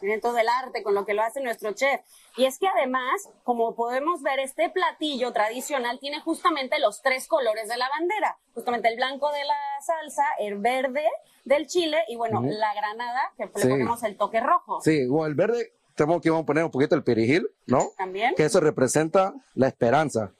Miren 0.02 0.20
todo 0.20 0.38
el 0.38 0.48
arte 0.48 0.82
con 0.82 0.94
lo 0.94 1.04
que 1.04 1.14
lo 1.14 1.22
hace 1.22 1.40
nuestro 1.40 1.72
chef. 1.72 2.00
Y 2.36 2.44
es 2.44 2.58
que 2.58 2.68
además, 2.68 3.28
como 3.44 3.74
podemos 3.74 4.22
ver, 4.22 4.38
este 4.40 4.68
platillo 4.68 5.32
tradicional 5.32 5.98
tiene 5.98 6.20
justamente 6.20 6.78
los 6.78 7.02
tres 7.02 7.26
colores 7.26 7.68
de 7.68 7.76
la 7.76 7.88
bandera. 7.88 8.38
Justamente 8.54 8.88
el 8.88 8.96
blanco 8.96 9.30
de 9.32 9.44
la 9.44 9.56
salsa, 9.84 10.24
el 10.38 10.58
verde 10.58 11.04
del 11.44 11.66
chile 11.66 11.98
y 12.08 12.16
bueno, 12.16 12.42
la 12.42 12.74
granada, 12.74 13.32
que 13.36 13.44
le 13.44 13.50
ponemos 13.50 14.02
el 14.02 14.16
toque 14.16 14.40
rojo. 14.40 14.80
Sí, 14.82 15.06
o 15.10 15.24
el 15.26 15.34
verde, 15.34 15.72
tenemos 15.94 16.20
que 16.20 16.30
poner 16.30 16.64
un 16.64 16.70
poquito 16.70 16.94
el 16.94 17.02
perejil, 17.02 17.48
¿no? 17.66 17.90
También. 17.96 18.34
Que 18.34 18.44
eso 18.44 18.60
representa 18.60 19.34
la 19.54 19.68
esperanza. 19.68 20.32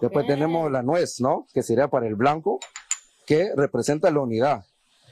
Después 0.00 0.26
tenemos 0.26 0.70
la 0.70 0.82
nuez, 0.82 1.20
¿no? 1.20 1.46
Que 1.52 1.62
sería 1.62 1.88
para 1.88 2.06
el 2.06 2.14
blanco, 2.14 2.60
que 3.26 3.52
representa 3.56 4.10
la 4.10 4.20
unidad. 4.20 4.64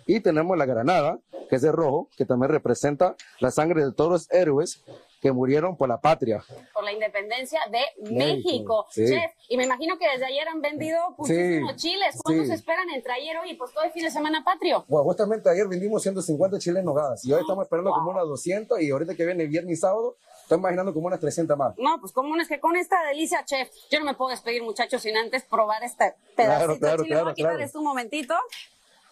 Y 0.06 0.20
tenemos 0.20 0.56
la 0.56 0.66
granada, 0.66 1.20
que 1.48 1.56
es 1.56 1.62
de 1.62 1.72
rojo, 1.72 2.08
que 2.16 2.24
también 2.24 2.50
representa 2.50 3.16
la 3.38 3.50
sangre 3.50 3.84
de 3.84 3.92
todos 3.92 4.10
los 4.10 4.30
héroes 4.32 4.82
que 5.20 5.32
murieron 5.32 5.76
por 5.76 5.88
la 5.88 6.00
patria. 6.00 6.42
Por 6.72 6.82
la 6.82 6.92
independencia 6.92 7.60
de 7.70 8.10
México. 8.10 8.86
Chef, 8.90 9.30
y 9.48 9.56
me 9.56 9.64
imagino 9.64 9.98
que 9.98 10.08
desde 10.08 10.24
ayer 10.24 10.48
han 10.48 10.62
vendido 10.62 10.98
muchísimos 11.18 11.76
chiles. 11.76 12.18
¿Cuántos 12.22 12.48
esperan 12.48 12.88
entre 12.90 13.12
ayer 13.12 13.36
y 13.46 13.54
pues 13.54 13.72
todo 13.72 13.84
el 13.84 13.92
fin 13.92 14.04
de 14.04 14.10
semana 14.10 14.42
patrio? 14.42 14.84
Bueno, 14.88 15.04
justamente 15.04 15.50
ayer 15.50 15.68
vendimos 15.68 16.02
150 16.02 16.58
chiles 16.58 16.80
en 16.80 16.86
nogadas 16.86 17.24
y 17.24 17.32
hoy 17.32 17.40
estamos 17.42 17.64
esperando 17.64 17.90
como 17.92 18.10
unas 18.10 18.24
200 18.24 18.80
y 18.80 18.90
ahorita 18.90 19.14
que 19.14 19.26
viene 19.26 19.46
viernes 19.46 19.78
y 19.78 19.80
sábado 19.80 20.16
estoy 20.50 20.58
imaginando 20.58 20.92
como 20.92 21.06
unas 21.06 21.20
300 21.20 21.56
más. 21.56 21.78
No, 21.78 22.00
pues 22.00 22.12
como 22.12 22.36
es 22.36 22.48
que 22.48 22.58
con 22.58 22.76
esta 22.76 23.02
delicia, 23.04 23.44
chef, 23.44 23.70
yo 23.88 24.00
no 24.00 24.04
me 24.04 24.14
puedo 24.14 24.30
despedir 24.30 24.62
muchachos 24.62 25.00
sin 25.02 25.16
antes 25.16 25.44
probar 25.44 25.82
este 25.84 26.14
pedacito 26.34 26.78
claro, 26.78 26.98
de 26.98 27.04
chile. 27.04 27.16
Claro, 27.16 27.34
claro, 27.34 27.70
un 27.74 27.84
momentito. 27.84 28.34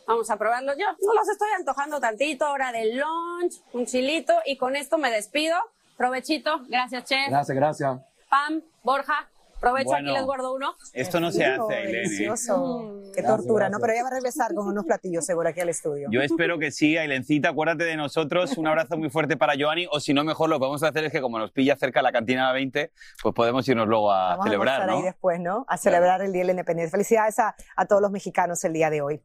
Vamos 0.07 0.29
a 0.31 0.37
probarlo 0.37 0.73
yo. 0.73 0.87
No 1.01 1.15
los 1.15 1.29
estoy 1.29 1.49
antojando 1.57 2.01
tantito, 2.01 2.51
hora 2.51 2.73
del 2.73 2.97
lunch, 2.97 3.61
un 3.73 3.87
chilito 3.87 4.33
y 4.47 4.57
con 4.57 4.75
esto 4.75 4.99
me 4.99 5.11
despido. 5.11 5.57
Provechito. 5.97 6.61
Gracias, 6.67 7.05
chef. 7.05 7.29
Gracias, 7.29 7.57
gracias. 7.57 8.01
Pam, 8.29 8.63
Borja, 8.83 9.29
Aprovecho, 9.59 9.93
aquí 9.93 10.05
les 10.05 10.25
guardo 10.25 10.55
uno. 10.55 10.75
Esto 10.93 11.19
no 11.19 11.33
se 11.33 11.45
hace, 11.45 11.75
Delicioso. 11.75 12.79
Mm. 12.79 13.13
Qué 13.13 13.23
tortura, 13.25 13.69
¿no? 13.69 13.79
Pero 13.81 13.93
ella 13.93 14.03
va 14.05 14.09
a 14.09 14.13
regresar 14.13 14.55
con 14.55 14.69
unos 14.69 14.85
platillos 14.85 15.25
seguro 15.25 15.49
aquí 15.49 15.61
al 15.61 15.69
estudio. 15.69 16.09
Yo 16.13 16.23
espero 16.23 16.59
que 16.59 16.71
sí, 16.71 16.97
Ailencita, 16.97 17.49
acuérdate 17.49 17.85
de 17.85 17.97
nosotros. 17.97 18.57
Un 18.57 18.69
abrazo 18.69 18.97
muy 18.97 19.11
fuerte 19.11 19.37
para 19.37 19.55
Joanny. 19.59 19.89
O 19.91 19.99
si 19.99 20.15
no, 20.15 20.23
mejor 20.23 20.49
lo 20.49 20.59
que 20.59 20.65
vamos 20.65 20.85
a 20.85 20.89
hacer 20.89 21.05
es 21.05 21.13
que 21.13 21.21
como 21.21 21.41
nos 21.41 21.51
pilla 21.51 21.77
cerca 21.77 22.03
la 22.03 22.13
cantina 22.13 22.53
20, 22.53 22.93
pues 23.21 23.35
podemos 23.35 23.69
irnos 23.69 23.89
luego 23.89 24.13
a 24.13 24.31
vamos 24.31 24.45
celebrar, 24.45 24.83
a 24.83 24.87
¿no? 24.87 24.97
ahí 24.99 25.03
después, 25.03 25.41
¿no? 25.41 25.67
A 25.69 25.77
celebrar 25.77 26.23
el 26.23 26.33
Día 26.33 26.43
de 26.43 26.47
la 26.47 26.53
Independencia. 26.53 26.93
Felicidades 26.93 27.39
a, 27.41 27.57
a 27.77 27.87
todos 27.87 28.01
los 28.01 28.13
mexicanos 28.13 28.63
el 28.63 28.73
día 28.73 28.91
de 28.91 29.03
hoy. 29.03 29.21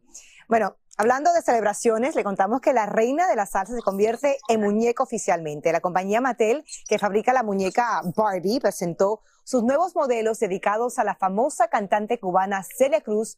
Bueno, 0.48 0.76
Hablando 0.96 1.34
de 1.34 1.42
celebraciones, 1.42 2.14
le 2.14 2.24
contamos 2.24 2.62
que 2.62 2.72
la 2.72 2.86
reina 2.86 3.28
de 3.28 3.36
la 3.36 3.48
salsa 3.48 3.74
se 3.74 3.82
convierte 3.82 4.38
en 4.48 4.62
muñeca 4.62 5.02
oficialmente. 5.02 5.72
La 5.72 5.82
compañía 5.82 6.22
Mattel, 6.22 6.64
que 6.88 7.00
fabrica 7.00 7.34
la 7.34 7.42
muñeca 7.42 8.04
Barbie, 8.16 8.60
presentó 8.60 9.22
sus 9.44 9.64
nuevos 9.64 9.96
modelos 9.96 10.38
dedicados 10.38 11.00
a 11.00 11.04
la 11.04 11.16
famosa 11.16 11.68
cantante 11.68 12.20
cubana 12.20 12.62
Celia 12.62 13.02
Cruz 13.02 13.38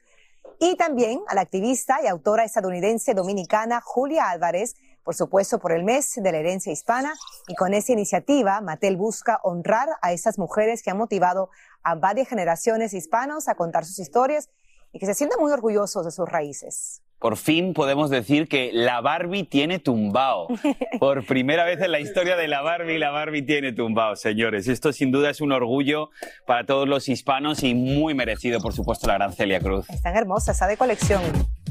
y 0.60 0.76
también 0.76 1.22
a 1.30 1.36
la 1.36 1.42
activista 1.42 2.00
y 2.04 2.08
autora 2.08 2.44
estadounidense 2.44 3.14
dominicana 3.14 3.80
Julia 3.80 4.30
Álvarez, 4.32 4.76
por 5.06 5.16
supuesto 5.16 5.58
por 5.58 5.72
el 5.72 5.86
mes 5.86 6.12
de 6.14 6.32
la 6.34 6.40
herencia 6.40 6.74
hispana. 6.74 7.14
Y 7.48 7.56
con 7.56 7.74
esa 7.74 7.94
iniciativa, 7.94 8.60
Mattel 8.60 8.98
busca 8.98 9.40
honrar 9.44 9.88
a 10.02 10.12
esas 10.12 10.38
mujeres 10.38 10.84
que 10.84 10.92
han 10.92 10.98
motivado 10.98 11.50
a 11.84 11.96
varias 11.96 12.28
generaciones 12.28 12.94
hispanos 12.94 13.48
a 13.48 13.56
contar 13.56 13.86
sus 13.86 14.00
historias 14.00 14.50
y 14.92 15.00
que 15.00 15.06
se 15.06 15.14
sienten 15.14 15.40
muy 15.40 15.54
orgullosos 15.54 16.04
de 16.04 16.12
sus 16.12 16.28
raíces. 16.28 17.02
Por 17.20 17.38
fin 17.38 17.74
podemos 17.74 18.10
decir 18.10 18.48
que 18.48 18.72
la 18.74 19.02
Barbie 19.02 19.44
tiene 19.44 19.80
tumbao. 19.80 20.48
Por 21.00 21.26
primera 21.26 21.64
vez 21.64 21.82
en 21.82 21.92
la 21.92 22.00
historia 22.00 22.36
de 22.36 22.48
la 22.48 22.62
Barbie, 22.62 23.00
la 23.00 23.10
Barbie 23.10 23.42
tiene 23.42 23.72
tumbao, 23.74 24.16
señores. 24.16 24.68
Esto 24.68 24.94
sin 24.94 25.12
duda 25.12 25.30
es 25.30 25.42
un 25.42 25.52
orgullo 25.52 26.10
para 26.46 26.66
todos 26.66 26.88
los 26.88 27.10
hispanos 27.10 27.64
y 27.64 27.74
muy 27.74 28.14
merecido, 28.14 28.60
por 28.60 28.74
supuesto, 28.74 29.08
la 29.08 29.16
gran 29.16 29.34
Celia 29.34 29.60
Cruz. 29.60 29.90
Están 29.90 30.16
hermosas, 30.16 30.56
está 30.56 30.68
de 30.68 30.78
colección. 30.78 31.22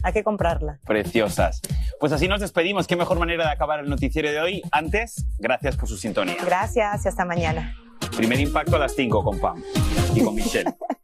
Hay 0.03 0.13
que 0.13 0.25
comprarla. 0.25 0.81
Preciosas. 0.85 1.61
Pues 2.01 2.13
así 2.13 2.29
nos 2.29 2.41
despedimos. 2.41 2.87
Qué 2.87 2.97
mejor 2.97 3.19
manera 3.19 3.45
de 3.45 3.53
acabar 3.53 3.81
el 3.81 3.89
noticiero 3.89 4.31
de 4.31 4.41
hoy. 4.41 4.63
Antes, 4.73 5.27
gracias 5.39 5.77
por 5.77 5.89
su 5.89 5.97
sintonía. 5.97 6.37
Gracias 6.45 7.05
y 7.05 7.09
hasta 7.09 7.25
mañana. 7.25 7.77
Primer 8.17 8.41
impacto 8.41 8.77
a 8.77 8.81
las 8.81 8.95
5 8.95 9.25
con 9.25 9.41
Pam 9.41 9.63
y 10.15 10.23
con 10.23 10.35
Michelle. 10.35 10.75